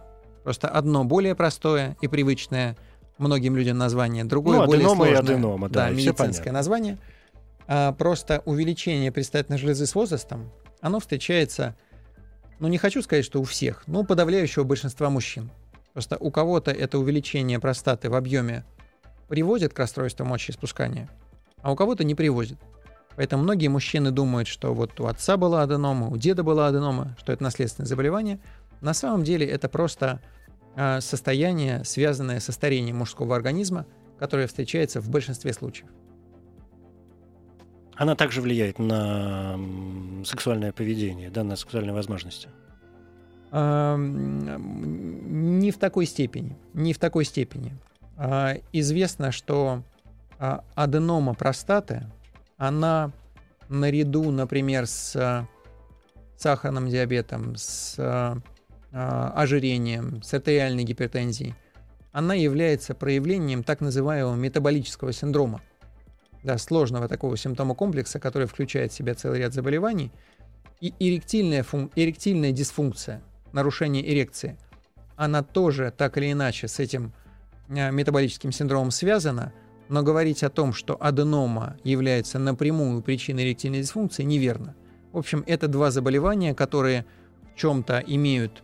[0.45, 2.79] Просто одно более простое и привычное–
[3.19, 6.99] многим людям название, другое ну, более сложное, аденома, да, да медицинское название.
[7.67, 10.51] А, просто увеличение предстательной железы с возрастом,
[10.81, 11.77] оно встречается,
[12.59, 15.51] ну не хочу сказать, что у всех, но у подавляющего большинства мужчин.
[15.93, 18.65] Просто у кого-то это увеличение простаты в объеме
[19.29, 21.09] приводит к расстройству мочеиспускания,
[21.63, 22.59] а у кого-то не приводит.
[23.17, 27.33] Поэтому многие мужчины думают, что вот у отца была аденома, у деда была аденома, что
[27.33, 28.41] это наследственное заболевание.
[28.81, 30.21] На самом деле это просто
[30.77, 33.87] а, состояние, связанное со старением мужского организма,
[34.19, 35.89] которое встречается в большинстве случаев.
[37.95, 39.57] Она также влияет на
[40.25, 42.49] сексуальное поведение, да, на сексуальные возможности?
[43.53, 46.57] А, не в такой степени.
[46.73, 47.73] Не в такой степени.
[48.17, 49.83] А, известно, что
[50.39, 52.07] а, аденома простаты,
[52.57, 53.13] она
[53.69, 55.47] наряду, например, с
[56.37, 58.39] сахарным диабетом, с а,
[59.35, 61.55] ожирением, с артериальной гипертензией,
[62.13, 65.61] она является проявлением так называемого метаболического синдрома,
[66.45, 70.13] да, сложного такого симптома комплекса, который включает в себя целый ряд заболеваний,
[70.81, 73.23] и эректильная, фун- эректильная дисфункция,
[73.53, 74.57] нарушение эрекции,
[75.17, 77.24] она тоже так или иначе с этим а,
[77.69, 79.53] метаболическим синдромом связана,
[79.89, 84.75] но говорить о том, что аденома является напрямую причиной эректильной дисфункции, неверно.
[85.13, 87.07] В общем, это два заболевания, которые
[87.55, 88.63] в чем-то имеют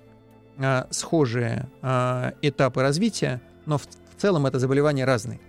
[0.59, 5.41] а, схожие а, этапы развития, но в, в целом это заболевания разные.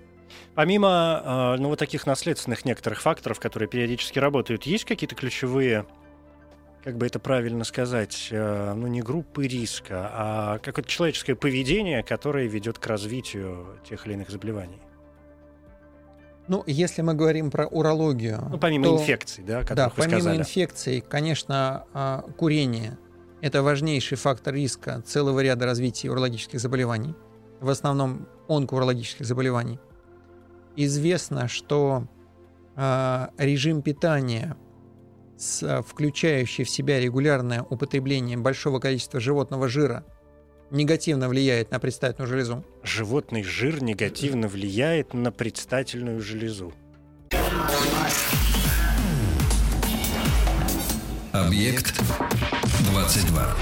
[0.53, 5.85] Помимо ну, вот таких наследственных некоторых факторов, которые периодически работают, есть какие-то ключевые,
[6.84, 12.79] как бы это правильно сказать, ну не группы риска, а какое-то человеческое поведение, которое ведет
[12.79, 14.82] к развитию тех или иных заболеваний?
[16.48, 18.46] Ну, если мы говорим про урологию...
[18.50, 20.38] Ну, помимо то, инфекций, да, Да, помимо сказали.
[20.40, 21.86] инфекций, конечно,
[22.38, 22.98] курение
[23.42, 27.15] это важнейший фактор риска целого ряда развития урологических заболеваний,
[27.60, 29.79] в основном онкоурологических заболеваний.
[30.75, 32.08] Известно, что
[32.75, 34.56] э, режим питания
[35.42, 40.06] с, включающий в себя регулярное употребление большого количества животного жира,
[40.69, 42.63] негативно влияет на предстательную железу?
[42.83, 46.73] Животный жир негативно влияет на предстательную железу.
[51.31, 52.00] Объект
[52.92, 53.56] 22.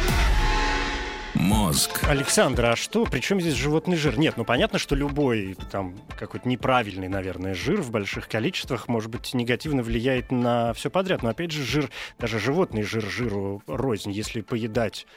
[1.39, 2.03] Мозг.
[2.03, 3.05] Александр, а что?
[3.05, 4.19] Причем здесь животный жир?
[4.19, 9.33] Нет, ну понятно, что любой там какой-то неправильный, наверное, жир в больших количествах, может быть,
[9.33, 11.23] негативно влияет на все подряд.
[11.23, 15.07] Но опять же, жир, даже животный жир жиру рознь, если поедать.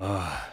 [0.00, 0.50] Ах,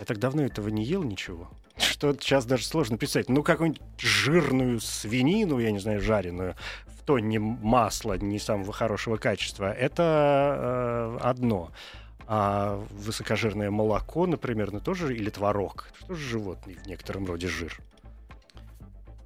[0.00, 1.48] я так давно этого не ел ничего.
[1.76, 3.28] Что сейчас даже сложно представить.
[3.28, 6.56] Ну, какую-нибудь жирную свинину, я не знаю, жареную,
[6.86, 9.72] в тонне масла не самого хорошего качества.
[9.72, 11.70] Это э, одно.
[12.32, 17.76] А высокожирное молоко, например, ну тоже, или творог, это тоже животный в некотором роде жир.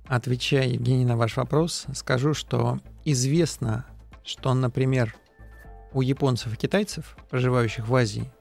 [0.06, 3.84] Отвечая, Евгений, на ваш вопрос, скажу, что известно,
[4.22, 5.14] что, например,
[5.92, 8.32] у японцев и китайцев, проживающих в Азии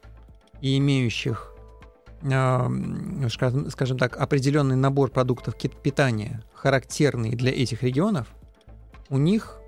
[0.61, 1.53] и имеющих,
[2.22, 2.70] э,
[3.30, 8.28] скажем, скажем так, определенный набор продуктов питания, характерный для этих регионов,
[9.09, 9.59] у них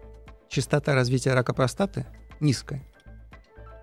[0.47, 2.05] частота развития рака простаты
[2.39, 2.81] низкая.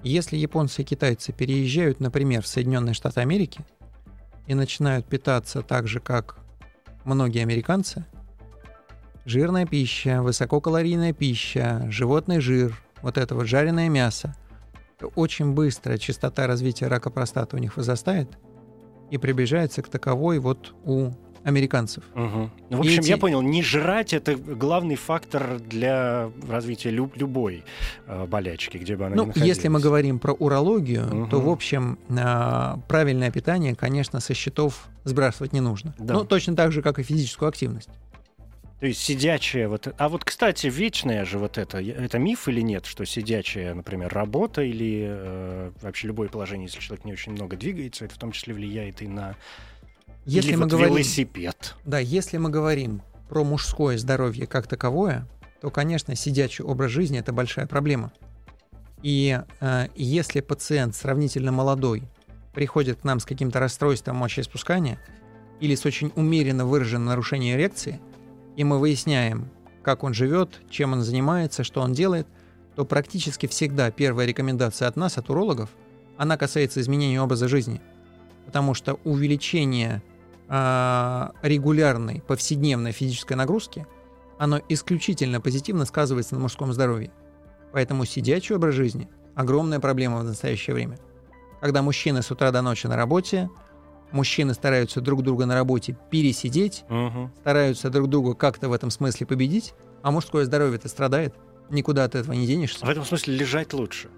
[0.03, 3.64] Если японцы и китайцы переезжают, например, в Соединенные Штаты Америки
[4.46, 6.38] и начинают питаться так же, как
[7.05, 8.05] многие американцы,
[9.24, 14.34] жирная пища, высококалорийная пища, животный жир, вот это вот жареное мясо,
[15.14, 18.28] очень быстро частота развития рака простаты у них возрастает
[19.11, 21.12] и приближается к таковой вот у
[21.45, 22.05] американцев.
[22.14, 22.51] Угу.
[22.70, 23.09] Ну, в общем, эти...
[23.09, 27.64] я понял, не жрать это главный фактор для развития люб- любой
[28.07, 29.57] э, болячки, где бы она ну, ни находилась.
[29.57, 31.26] Если мы говорим про урологию, угу.
[31.28, 35.95] то, в общем, э, правильное питание, конечно, со счетов сбрасывать не нужно.
[35.99, 36.14] Да.
[36.14, 37.90] Ну, точно так же, как и физическую активность.
[38.82, 39.95] То есть сидячая вот...
[39.97, 44.62] А вот, кстати, вечная же вот это, это миф или нет, что сидячая, например, работа
[44.62, 48.55] или э, вообще любое положение, если человек не очень много двигается, это в том числе
[48.55, 49.36] влияет и на
[50.25, 51.75] если Или мы вот говорим, велосипед.
[51.85, 55.27] Да, если мы говорим про мужское здоровье как таковое,
[55.61, 58.12] то, конечно, сидячий образ жизни это большая проблема.
[59.03, 62.05] И э, если пациент сравнительно молодой
[62.55, 65.01] приходит к нам с каким-то расстройством мочеиспускания
[65.61, 68.01] или с очень умеренно выраженным нарушением эрекции,
[68.57, 69.51] и мы выясняем,
[69.83, 72.27] как он живет, чем он занимается, что он делает,
[72.77, 75.70] то практически всегда первая рекомендация от нас, от урологов,
[76.16, 77.81] она касается изменения образа жизни.
[78.47, 80.03] Потому что увеличение
[81.42, 83.86] регулярной повседневной физической нагрузки,
[84.38, 87.11] оно исключительно позитивно сказывается на мужском здоровье.
[87.72, 90.98] Поэтому сидячий образ жизни– огромная проблема в настоящее время.
[91.61, 93.48] Когда мужчины с утра до ночи на работе,
[94.11, 97.30] мужчины стараются друг друга на работе пересидеть, угу.
[97.40, 101.34] стараются друг друга как-то в этом смысле победить, а мужское здоровье-то страдает.
[101.70, 102.84] Никуда от этого не денешься.
[102.84, 104.11] В этом смысле лежать лучше.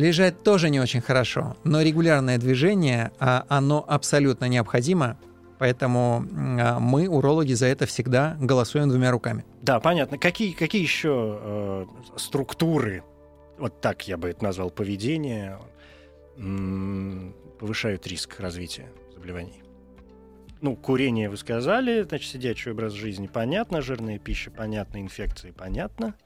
[0.00, 5.18] Лежать тоже не очень хорошо, но регулярное движение, а, оно абсолютно необходимо,
[5.58, 6.24] поэтому
[6.58, 9.44] а, мы, урологи, за это всегда голосуем двумя руками.
[9.60, 10.16] Да, понятно.
[10.16, 11.86] Какие, какие еще э,
[12.16, 13.02] структуры,
[13.58, 15.58] вот так я бы это назвал, поведение,
[17.58, 19.62] повышают риск развития заболеваний?
[20.62, 26.14] Ну, курение вы сказали, значит, сидячий образ жизни понятно, жирная пища понятно, инфекции понятно–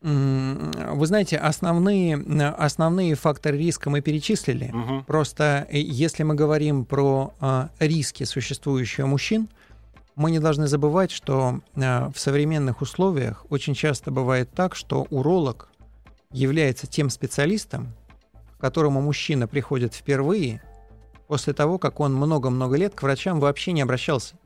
[0.00, 2.16] вы знаете, основные,
[2.52, 4.70] основные факторы риска мы перечислили.
[4.72, 5.04] Угу.
[5.06, 9.48] Просто э, если мы говорим про а, риски, существующие у мужчин,
[10.14, 15.68] мы не должны забывать, что а, в современных условиях очень часто бывает так, что уролог
[16.30, 17.92] является тем специалистом,
[18.56, 20.62] к которому мужчина приходит впервые
[21.26, 24.36] после того, как он много-много лет к врачам вообще не обращался.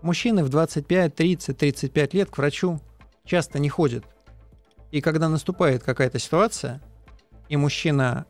[0.00, 2.80] Мужчины в 25, 30, 35 лет к врачу
[3.24, 4.04] часто не ходят.
[4.92, 6.80] И когда наступает какая-то ситуация,
[7.48, 8.26] и мужчина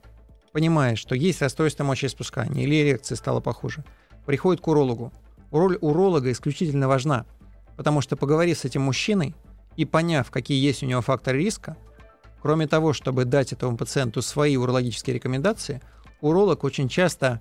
[0.53, 3.85] понимает, что есть расстройство мочеиспускания или эрекция стала похуже,
[4.27, 5.13] приходит к урологу.
[5.51, 7.27] Роль уролога исключительно важна,
[7.77, 9.35] потому что поговорив с этим мужчиной
[9.77, 11.77] и поняв, какие есть у него факторы риска,
[12.41, 15.83] кроме того, чтобы дать этому пациенту свои урологические рекомендации,
[16.21, 17.41] уролог очень часто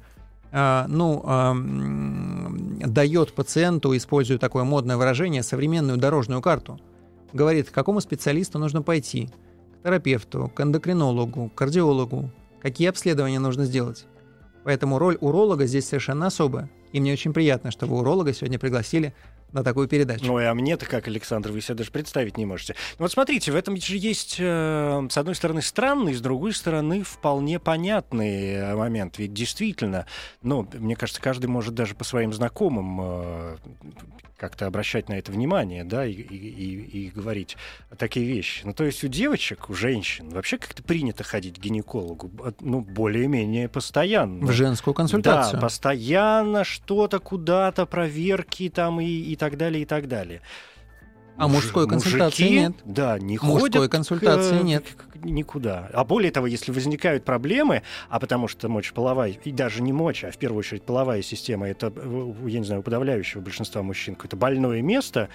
[0.51, 6.79] э, ну, э, дает пациенту, используя такое модное выражение, современную дорожную карту–
[7.33, 9.29] говорит, к какому специалисту нужно пойти,
[9.79, 14.05] к терапевту, к эндокринологу, к кардиологу, какие обследования нужно сделать.
[14.63, 16.69] Поэтому роль уролога здесь совершенно особая.
[16.91, 19.13] И мне очень приятно, что вы уролога сегодня пригласили
[19.51, 20.25] на такую передачу.
[20.25, 22.75] Ну, а мне-то как, Александр, вы себе даже представить не можете.
[22.97, 27.03] Ну, вот смотрите, в этом же есть, э, с одной стороны, странный, с другой стороны,
[27.03, 29.17] вполне понятный э, момент.
[29.17, 30.05] Ведь действительно,
[30.41, 33.57] ну, мне кажется, каждый может даже по своим знакомым э,
[34.41, 37.57] как-то обращать на это внимание, да, и, и, и, говорить
[37.95, 38.63] такие вещи.
[38.65, 43.69] Ну, то есть у девочек, у женщин вообще как-то принято ходить к гинекологу, ну, более-менее
[43.69, 44.43] постоянно.
[44.47, 45.53] В женскую консультацию.
[45.53, 50.41] Да, постоянно что-то, куда-то, проверки там и, и так далее, и так далее.
[51.37, 52.73] А Муж, мужской консультации мужики, нет.
[52.85, 54.83] Да, не мужской ходят консультации к, нет.
[54.83, 55.89] К, к, никуда.
[55.93, 60.31] А более того, если возникают проблемы, а потому что мочеполовая, и даже не моча, а
[60.31, 61.91] в первую очередь половая система, это,
[62.45, 65.29] я не знаю, у подавляющего большинства мужчин какое-то больное место,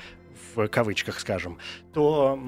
[0.54, 1.58] в кавычках скажем,
[1.92, 2.38] то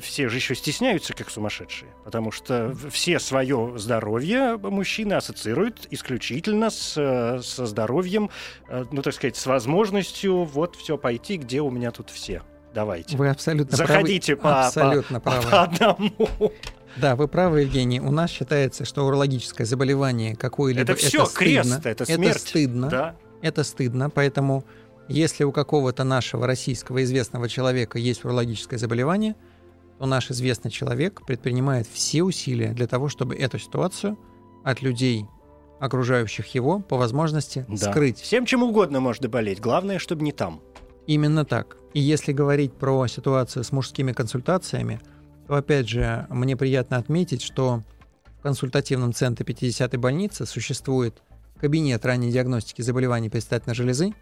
[0.00, 1.90] все же еще стесняются, как сумасшедшие.
[2.04, 8.30] Потому что все свое здоровье мужчины ассоциируют исключительно с, со здоровьем,
[8.68, 12.42] э, ну, так сказать, с возможностью вот все пойти, где у меня тут все.
[12.74, 13.16] Давайте.
[13.16, 14.54] Вы абсолютно Заходите правы.
[14.54, 15.50] По, абсолютно по, правы.
[15.50, 16.52] по одному.
[16.96, 18.00] Да, вы правы, Евгений.
[18.00, 21.88] У нас считается, что урологическое заболевание какое-либо это все это крест, стыдно.
[21.88, 22.30] это смерть.
[22.30, 22.88] Это стыдно.
[22.88, 23.16] Да.
[23.42, 24.64] Это стыдно, поэтому
[25.10, 29.34] если у какого-то нашего российского известного человека есть урологическое заболевание,
[29.98, 34.18] то наш известный человек предпринимает все усилия для того, чтобы эту ситуацию
[34.64, 35.26] от людей,
[35.80, 37.90] окружающих его, по возможности да.
[37.90, 38.18] скрыть.
[38.18, 40.60] Всем чем угодно может болеть, главное, чтобы не там.
[41.06, 41.76] Именно так.
[41.92, 45.00] И если говорить про ситуацию с мужскими консультациями,
[45.48, 47.82] то опять же мне приятно отметить, что
[48.38, 51.20] в консультативном центре 50-й больницы существует
[51.58, 54.14] кабинет ранней диагностики заболеваний предстательной железы,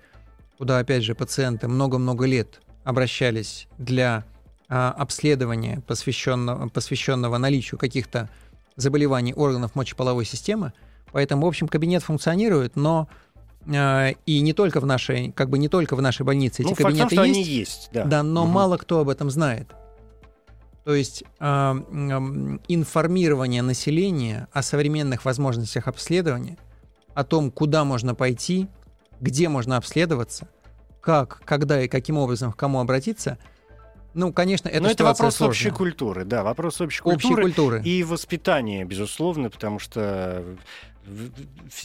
[0.59, 4.25] куда опять же пациенты много-много лет обращались для
[4.69, 8.29] а, обследования, посвященного, посвященного наличию каких-то
[8.77, 10.73] заболеваний органов мочеполовой системы.
[11.13, 13.09] Поэтому, в общем, кабинет функционирует, но
[13.67, 16.77] э, и не только в нашей, как бы не только в нашей больнице эти ну,
[16.77, 18.05] кабинеты факт, есть, они есть, да.
[18.05, 18.51] да, но угу.
[18.51, 19.69] мало кто об этом знает.
[20.85, 21.79] То есть э, э,
[22.69, 26.59] информирование населения о современных возможностях обследования,
[27.15, 28.69] о том, куда можно пойти,
[29.21, 30.49] где можно обследоваться,
[31.01, 33.39] как, когда и каким образом к кому обратиться,
[34.15, 35.51] ну, конечно, это, Но это вопрос сложная.
[35.51, 40.45] общей культуры, да, вопрос общей, общей культуры, культуры и воспитания, безусловно, потому что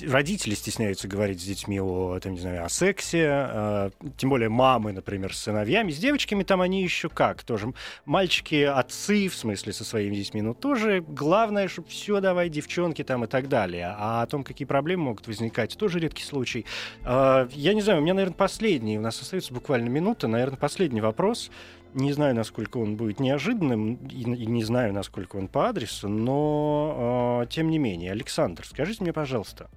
[0.07, 4.91] родители стесняются говорить с детьми о, там, не знаю, о сексе, э, тем более мамы,
[4.91, 5.91] например, с сыновьями.
[5.91, 7.73] С девочками там они еще как, тоже
[8.05, 13.23] мальчики, отцы, в смысле, со своими детьми, но тоже главное, чтобы все давай, девчонки там
[13.23, 13.95] и так далее.
[13.97, 16.65] А о том, какие проблемы могут возникать, тоже редкий случай.
[17.03, 21.01] Э, я не знаю, у меня, наверное, последний, у нас остается буквально минута, наверное, последний
[21.01, 21.51] вопрос.
[21.93, 27.47] Не знаю, насколько он будет неожиданным, и, не знаю, насколько он по адресу, но э,
[27.49, 28.11] тем не менее.
[28.11, 29.69] Александр, скажите мне, пожалуйста,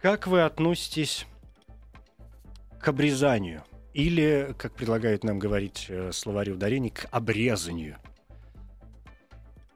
[0.00, 1.26] как вы относитесь
[2.80, 3.62] к обрезанию?
[3.92, 7.96] Или, как предлагают нам говорить э, словари ударений, к обрезанию?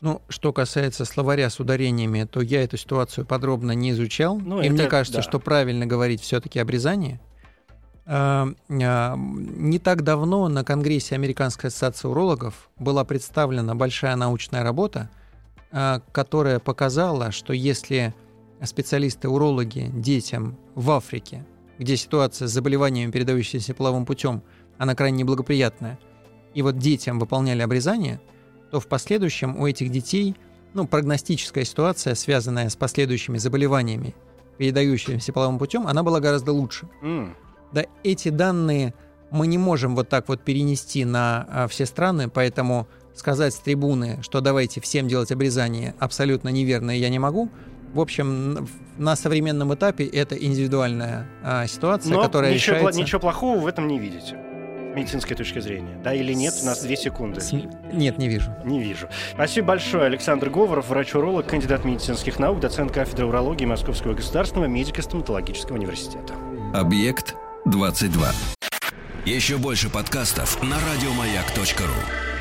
[0.00, 4.38] Ну, что касается словаря с ударениями, то я эту ситуацию подробно не изучал.
[4.38, 5.22] Ну, и это, мне кажется, да.
[5.22, 7.20] что правильно говорить все-таки обрезание.
[8.06, 15.10] Не так давно на Конгрессе Американской ассоциации урологов была представлена большая научная работа,
[16.12, 18.14] которая показала, что если
[18.62, 21.46] специалисты-урологи детям в Африке,
[21.78, 24.42] где ситуация с заболеваниями, передающимися половым путем,
[24.78, 25.98] она крайне неблагоприятная,
[26.52, 28.20] и вот детям выполняли обрезание,
[28.70, 30.36] то в последующем у этих детей
[30.74, 34.14] ну, прогностическая ситуация, связанная с последующими заболеваниями,
[34.58, 36.88] передающимися половым путем, она была гораздо лучше.
[37.02, 37.34] Mm.
[37.74, 38.94] Да, эти данные
[39.30, 44.22] мы не можем вот так вот перенести на а, все страны, поэтому сказать с трибуны,
[44.22, 47.50] что давайте всем делать обрезание, абсолютно неверно я не могу.
[47.92, 53.00] В общем, на современном этапе это индивидуальная а, ситуация, Но которая ничего, решается...
[53.00, 54.36] ничего плохого в этом не видите.
[54.92, 56.00] С медицинской точки зрения.
[56.04, 56.54] Да или нет?
[56.62, 57.40] У нас две секунды.
[57.40, 57.52] С...
[57.92, 58.54] Нет, не вижу.
[58.64, 59.08] Не вижу.
[59.32, 60.04] Спасибо большое.
[60.04, 66.34] Александр Говоров, врач-уролог, кандидат медицинских наук, доцент кафедры урологии Московского государственного медико-стоматологического университета.
[66.72, 67.34] Объект
[67.64, 68.32] 22.
[69.24, 72.33] Еще больше подкастов на радиомаяк.ру.